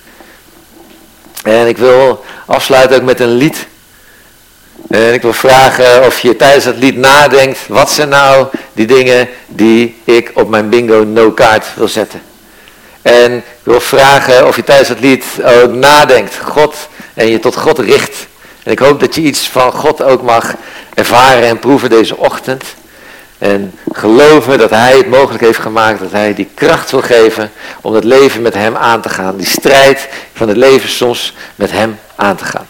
En 1.43 1.67
ik 1.67 1.77
wil 1.77 2.25
afsluiten 2.45 2.97
ook 2.97 3.03
met 3.03 3.19
een 3.19 3.35
lied. 3.35 3.67
En 4.89 5.13
ik 5.13 5.21
wil 5.21 5.33
vragen 5.33 6.05
of 6.05 6.19
je 6.19 6.35
tijdens 6.35 6.65
het 6.65 6.77
lied 6.77 6.97
nadenkt, 6.97 7.59
wat 7.67 7.91
zijn 7.91 8.09
nou 8.09 8.47
die 8.73 8.87
dingen 8.87 9.29
die 9.47 10.01
ik 10.03 10.31
op 10.33 10.49
mijn 10.49 10.69
bingo 10.69 11.03
no 11.03 11.31
kaart 11.31 11.65
wil 11.75 11.87
zetten. 11.87 12.21
En 13.01 13.35
ik 13.35 13.43
wil 13.63 13.81
vragen 13.81 14.47
of 14.47 14.55
je 14.55 14.63
tijdens 14.63 14.89
het 14.89 14.99
lied 14.99 15.25
ook 15.43 15.73
nadenkt, 15.73 16.39
God, 16.43 16.75
en 17.13 17.27
je 17.27 17.39
tot 17.39 17.55
God 17.55 17.79
richt. 17.79 18.27
En 18.63 18.71
ik 18.71 18.79
hoop 18.79 18.99
dat 18.99 19.15
je 19.15 19.21
iets 19.21 19.47
van 19.47 19.71
God 19.71 20.03
ook 20.03 20.21
mag 20.21 20.53
ervaren 20.93 21.43
en 21.43 21.59
proeven 21.59 21.89
deze 21.89 22.17
ochtend. 22.17 22.63
En 23.37 23.73
geloven 23.91 24.57
dat 24.57 24.69
Hij 24.69 24.97
het 24.97 25.09
mogelijk 25.09 25.43
heeft 25.43 25.59
gemaakt, 25.59 25.99
dat 25.99 26.11
Hij 26.11 26.33
die 26.33 26.49
kracht 26.53 26.91
wil 26.91 27.01
geven 27.01 27.51
om 27.81 27.93
het 27.93 28.03
leven 28.03 28.41
met 28.41 28.53
Hem 28.53 28.75
aan 28.75 29.01
te 29.01 29.09
gaan. 29.09 29.37
Die 29.37 29.47
strijd 29.47 30.07
van 30.33 30.47
het 30.47 30.57
leven 30.57 30.89
soms 30.89 31.33
met 31.55 31.71
Hem 31.71 31.99
aan 32.15 32.35
te 32.35 32.45
gaan. 32.45 32.67